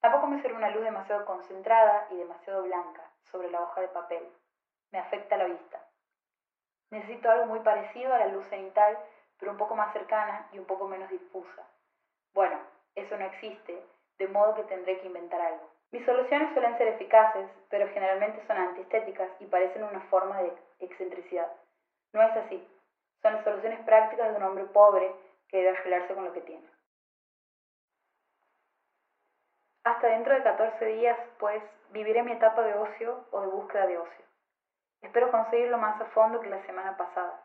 Tampoco 0.00 0.26
me 0.26 0.42
sirve 0.42 0.56
una 0.56 0.70
luz 0.70 0.84
demasiado 0.84 1.24
concentrada 1.24 2.08
y 2.10 2.16
demasiado 2.16 2.62
blanca 2.64 3.08
sobre 3.22 3.50
la 3.50 3.62
hoja 3.62 3.80
de 3.80 3.88
papel. 3.88 4.28
Me 4.90 4.98
afecta 4.98 5.36
la 5.36 5.44
vista. 5.44 5.80
Necesito 6.90 7.30
algo 7.30 7.46
muy 7.46 7.60
parecido 7.60 8.12
a 8.12 8.18
la 8.18 8.26
luz 8.26 8.46
cenital, 8.48 8.98
pero 9.38 9.52
un 9.52 9.58
poco 9.58 9.74
más 9.74 9.92
cercana 9.92 10.48
y 10.52 10.58
un 10.58 10.66
poco 10.66 10.88
menos 10.88 11.08
difusa. 11.10 11.66
Bueno, 12.34 12.58
eso 12.94 13.16
no 13.16 13.24
existe, 13.24 13.82
de 14.18 14.28
modo 14.28 14.54
que 14.54 14.64
tendré 14.64 15.00
que 15.00 15.06
inventar 15.06 15.40
algo. 15.40 15.70
Mis 15.90 16.04
soluciones 16.04 16.52
suelen 16.52 16.76
ser 16.76 16.88
eficaces, 16.88 17.48
pero 17.70 17.88
generalmente 17.88 18.44
son 18.46 18.56
antiestéticas 18.56 19.30
y 19.40 19.46
parecen 19.46 19.84
una 19.84 20.00
forma 20.10 20.42
de 20.42 20.52
excentricidad. 20.80 21.50
No 22.14 22.22
es 22.22 22.36
así. 22.36 22.66
Son 23.20 23.34
las 23.34 23.44
soluciones 23.44 23.80
prácticas 23.84 24.30
de 24.30 24.36
un 24.36 24.42
hombre 24.44 24.64
pobre 24.66 25.14
que 25.48 25.58
debe 25.58 25.70
arreglarse 25.70 26.14
con 26.14 26.24
lo 26.24 26.32
que 26.32 26.42
tiene. 26.42 26.66
Hasta 29.84 30.06
dentro 30.06 30.32
de 30.32 30.42
14 30.42 30.84
días, 30.86 31.18
pues, 31.38 31.62
viviré 31.90 32.22
mi 32.22 32.32
etapa 32.32 32.62
de 32.62 32.74
ocio 32.74 33.26
o 33.32 33.40
de 33.40 33.46
búsqueda 33.48 33.86
de 33.86 33.98
ocio. 33.98 34.24
Espero 35.02 35.30
conseguirlo 35.30 35.76
más 35.76 36.00
a 36.00 36.06
fondo 36.06 36.40
que 36.40 36.48
la 36.48 36.64
semana 36.64 36.96
pasada. 36.96 37.44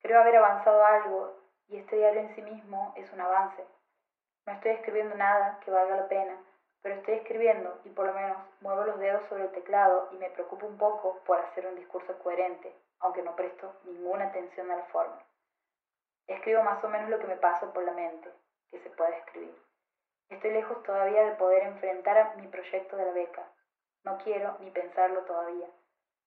Creo 0.00 0.20
haber 0.20 0.36
avanzado 0.36 0.84
algo 0.84 1.38
y 1.68 1.76
este 1.76 1.96
diario 1.96 2.22
en 2.22 2.34
sí 2.34 2.42
mismo 2.42 2.94
es 2.96 3.12
un 3.12 3.20
avance. 3.20 3.64
No 4.46 4.54
estoy 4.54 4.72
escribiendo 4.72 5.14
nada 5.14 5.60
que 5.64 5.70
valga 5.70 5.96
la 5.96 6.08
pena, 6.08 6.36
pero 6.84 6.96
estoy 6.96 7.14
escribiendo 7.14 7.80
y 7.84 7.88
por 7.88 8.06
lo 8.06 8.12
menos 8.12 8.36
muevo 8.60 8.84
los 8.84 8.98
dedos 8.98 9.26
sobre 9.30 9.44
el 9.44 9.52
teclado 9.52 10.10
y 10.12 10.18
me 10.18 10.28
preocupo 10.28 10.66
un 10.66 10.76
poco 10.76 11.18
por 11.24 11.38
hacer 11.38 11.66
un 11.66 11.76
discurso 11.76 12.18
coherente, 12.18 12.76
aunque 12.98 13.22
no 13.22 13.34
presto 13.34 13.74
ninguna 13.84 14.26
atención 14.26 14.70
a 14.70 14.76
la 14.76 14.84
forma. 14.84 15.18
Escribo 16.26 16.62
más 16.62 16.84
o 16.84 16.88
menos 16.90 17.08
lo 17.08 17.18
que 17.18 17.26
me 17.26 17.38
pasa 17.38 17.72
por 17.72 17.84
la 17.84 17.92
mente, 17.92 18.30
que 18.70 18.80
se 18.80 18.90
puede 18.90 19.16
escribir. 19.16 19.58
Estoy 20.28 20.50
lejos 20.50 20.82
todavía 20.82 21.24
de 21.24 21.36
poder 21.36 21.62
enfrentar 21.62 22.18
a 22.18 22.34
mi 22.34 22.48
proyecto 22.48 22.98
de 22.98 23.06
la 23.06 23.12
beca. 23.12 23.48
No 24.04 24.18
quiero 24.18 24.58
ni 24.60 24.70
pensarlo 24.70 25.22
todavía. 25.24 25.68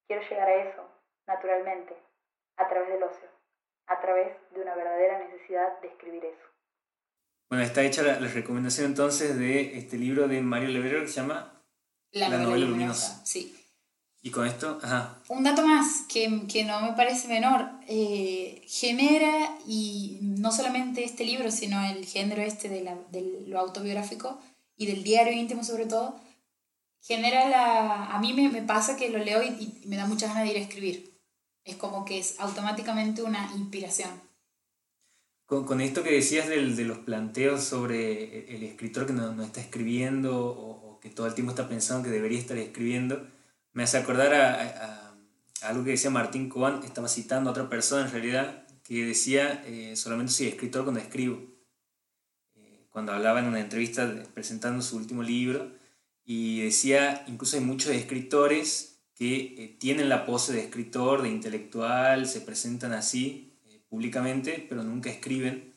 Quiero 0.08 0.24
llegar 0.24 0.48
a 0.48 0.56
eso, 0.56 0.90
naturalmente, 1.28 1.96
a 2.56 2.68
través 2.68 2.90
del 2.90 3.04
ocio, 3.04 3.30
a 3.86 4.00
través 4.00 4.36
de 4.50 4.62
una 4.64 4.74
verdadera 4.74 5.20
necesidad 5.20 5.80
de 5.82 5.90
escribir 5.90 6.26
eso. 6.26 6.57
Bueno, 7.50 7.64
está 7.64 7.84
hecha 7.84 8.04
la, 8.04 8.18
recomendación 8.20 8.88
entonces 8.88 9.38
de 9.38 9.78
este 9.78 9.98
libro 9.98 10.28
de 10.28 10.42
Mario 10.42 10.70
Lebrero 10.70 11.02
que 11.02 11.08
se 11.08 11.22
llama 11.22 11.64
La, 12.12 12.30
novela, 12.30 12.66
luminosa. 12.66 13.26
Sí. 13.26 13.56
Y 14.22 14.32
con 14.32 14.46
esto, 14.46 14.80
ajá. 14.84 15.22
Un 15.30 15.44
dato 15.44 15.66
más 15.66 16.02
que, 16.10 16.48
que 16.50 16.66
no 16.66 16.82
me 16.82 16.94
parece 16.94 17.30
menor, 17.30 17.70
eh, 17.88 18.62
genera, 18.68 19.58
y 19.66 20.20
no 20.22 20.52
solamente 20.52 21.06
este 21.06 21.24
libro, 21.24 21.50
sino 21.50 21.82
el 21.86 22.06
género 22.06 22.42
este 22.42 22.68
de, 22.68 22.82
la, 22.84 22.98
de 23.12 23.46
lo 23.48 23.60
autobiográfico 23.60 24.38
y 24.76 24.88
del 24.88 25.04
diario 25.04 25.32
íntimo 25.32 25.64
sobre 25.64 25.86
todo, 25.86 26.20
genera 27.02 27.48
la... 27.48 28.08
A 28.08 28.20
mí 28.20 28.34
me, 28.34 28.50
me 28.50 28.62
pasa 28.62 28.98
que 28.98 29.10
lo 29.10 29.20
leo 29.20 29.42
y, 29.42 29.82
me 29.86 29.96
da 29.96 30.06
muchas 30.06 30.30
ganas 30.30 30.44
de 30.44 30.52
ir 30.52 30.58
a 30.58 30.62
escribir. 30.62 31.18
Es 31.64 31.78
como 31.78 32.04
que 32.04 32.20
es 32.20 32.40
automáticamente 32.40 33.24
una 33.24 33.50
inspiración. 33.56 34.27
Con, 35.48 35.64
con 35.66 35.80
esto 35.80 36.04
que 36.04 36.12
decías 36.12 36.50
del, 36.50 36.76
de 36.76 36.84
los 36.84 36.98
planteos 37.00 37.64
sobre 37.64 38.54
el 38.54 38.64
escritor 38.64 39.08
que 39.08 39.14
no, 39.14 39.34
no 39.34 39.44
está 39.44 39.62
escribiendo 39.62 40.46
o, 40.46 41.00
que 41.00 41.10
todo 41.10 41.26
el 41.26 41.34
tiempo 41.34 41.52
está 41.52 41.70
pensando 41.70 42.04
que 42.04 42.10
debería 42.10 42.38
estar 42.38 42.58
escribiendo, 42.58 43.26
me 43.72 43.84
hace 43.84 43.98
acordar 43.98 44.34
a, 44.34 44.62
a, 44.62 45.18
algo 45.62 45.86
que 45.86 45.92
decía 45.92 46.10
Martín 46.10 46.50
Coban, 46.50 46.84
estaba 46.84 47.08
citando 47.08 47.50
a 47.50 47.52
otra 47.52 47.70
persona 47.70 48.06
en 48.06 48.12
realidad, 48.12 48.68
que 48.84 49.06
decía, 49.06 49.64
eh, 49.66 49.96
solamente 49.96 50.34
soy 50.34 50.48
escritor 50.48 50.84
cuando 50.84 51.00
escribo. 51.00 51.42
Eh, 52.56 52.88
cuando 52.90 53.14
hablaba 53.14 53.40
en 53.40 53.46
una 53.46 53.62
entrevista 53.62 54.24
presentando 54.34 54.82
su 54.82 54.98
último 54.98 55.24
libro, 55.24 55.72
y 56.26 56.60
decía, 56.60 57.24
incluso 57.28 57.56
hay 57.56 57.64
muchos 57.64 57.92
escritores 57.92 59.00
que 59.16 59.56
eh, 59.58 59.78
tienen 59.80 60.10
la 60.10 60.26
pose 60.26 60.52
de 60.52 60.60
escritor, 60.60 61.22
de 61.22 61.30
intelectual, 61.30 62.28
se 62.28 62.42
presentan 62.42 62.92
así 62.92 63.57
públicamente, 63.90 64.66
pero 64.68 64.84
nunca 64.84 65.10
escriben. 65.10 65.76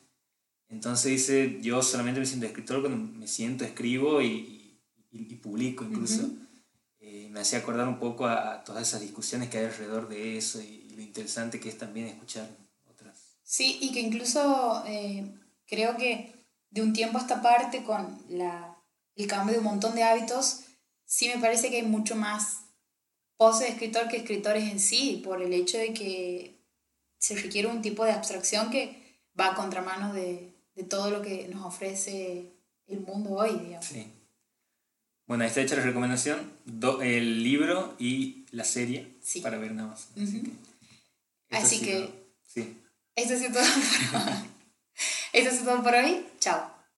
Entonces 0.69 1.13
dice, 1.13 1.59
yo 1.61 1.83
solamente 1.83 2.21
me 2.21 2.27
siento 2.27 2.47
escritor 2.47 2.81
cuando 2.81 3.19
me 3.19 3.27
siento, 3.27 3.65
escribo 3.65 4.23
y, 4.23 4.81
y, 5.11 5.35
publico 5.37 5.85
incluso. 5.85 6.31
Eh, 7.01 7.29
me 7.31 7.41
hacía 7.41 7.59
acordar 7.59 7.89
un 7.89 7.99
poco 7.99 8.27
a, 8.27 8.63
todas 8.63 8.87
esas 8.87 9.01
discusiones 9.01 9.49
que 9.49 9.59
hay 9.59 9.65
alrededor 9.65 10.09
de 10.09 10.37
eso 10.39 10.61
y, 10.61 10.79
lo 10.91 11.03
interesante 11.03 11.61
que 11.61 11.71
es 11.71 11.79
también 11.79 12.07
escuchar 12.07 12.47
otras. 12.87 13.39
Sí, 13.43 13.79
y 13.81 13.91
que 13.93 14.01
incluso 14.01 14.85
creo 15.67 15.97
que 15.97 16.35
de 16.69 16.83
un 16.83 16.93
tiempo 16.93 17.17
a 17.17 17.23
esta 17.23 17.41
parte 17.41 17.83
con 17.85 18.23
la 18.29 18.77
el 19.17 19.27
cambio 19.27 19.55
de 19.55 19.59
un 19.61 19.67
montón 19.67 19.95
de 19.95 20.03
hábitos, 20.03 20.61
sí 21.05 21.29
me 21.29 21.41
parece 21.41 21.71
que 21.71 21.77
hay 21.77 21.83
mucho 21.83 22.17
más 22.17 22.65
pose 23.37 23.65
de 23.65 23.71
escritor 23.71 24.09
que 24.09 24.19
escritores 24.19 24.71
en 24.71 24.81
sí, 24.81 25.23
por 25.25 25.43
el 25.43 25.53
hecho 25.53 25.79
de 25.79 25.93
que 25.95 26.60
se 27.21 27.37
requiere 27.37 27.69
un 27.69 27.83
tipo 27.83 28.05
de 28.05 28.13
abstracción 28.13 28.71
que 28.71 29.01
va 29.39 29.53
a 29.53 29.55
contramano 29.55 30.13
de, 30.13 30.53
de 30.75 30.83
todo 30.83 31.11
lo 31.11 31.23
que 31.23 31.47
nos 31.49 31.65
ofrece 31.65 32.51
el 32.89 33.01
mundo 33.01 33.31
hoy, 33.31 33.57
digamos. 33.59 33.87
Sí. 33.87 34.07
Bueno, 35.27 35.45
ahí 35.45 35.49
está 35.49 35.61
hecha 35.61 35.77
la 35.77 35.83
recomendación, 35.83 36.51
el 37.03 37.45
libro 37.45 37.95
y 38.01 38.47
la 38.51 38.65
serie 38.65 39.15
para 39.43 39.59
ver 39.59 39.73
nada 39.73 39.91
más. 39.91 40.09
Así 41.51 41.81
que, 41.81 42.11
sí. 42.49 42.77
Esto, 43.15 43.35
es 43.35 43.53
todo 43.53 43.53
por, 43.53 43.63
esto 45.33 45.51
es 45.51 45.65
todo 45.65 45.83
por 45.85 45.95
hoy. 45.95 46.27
Chao. 46.41 46.80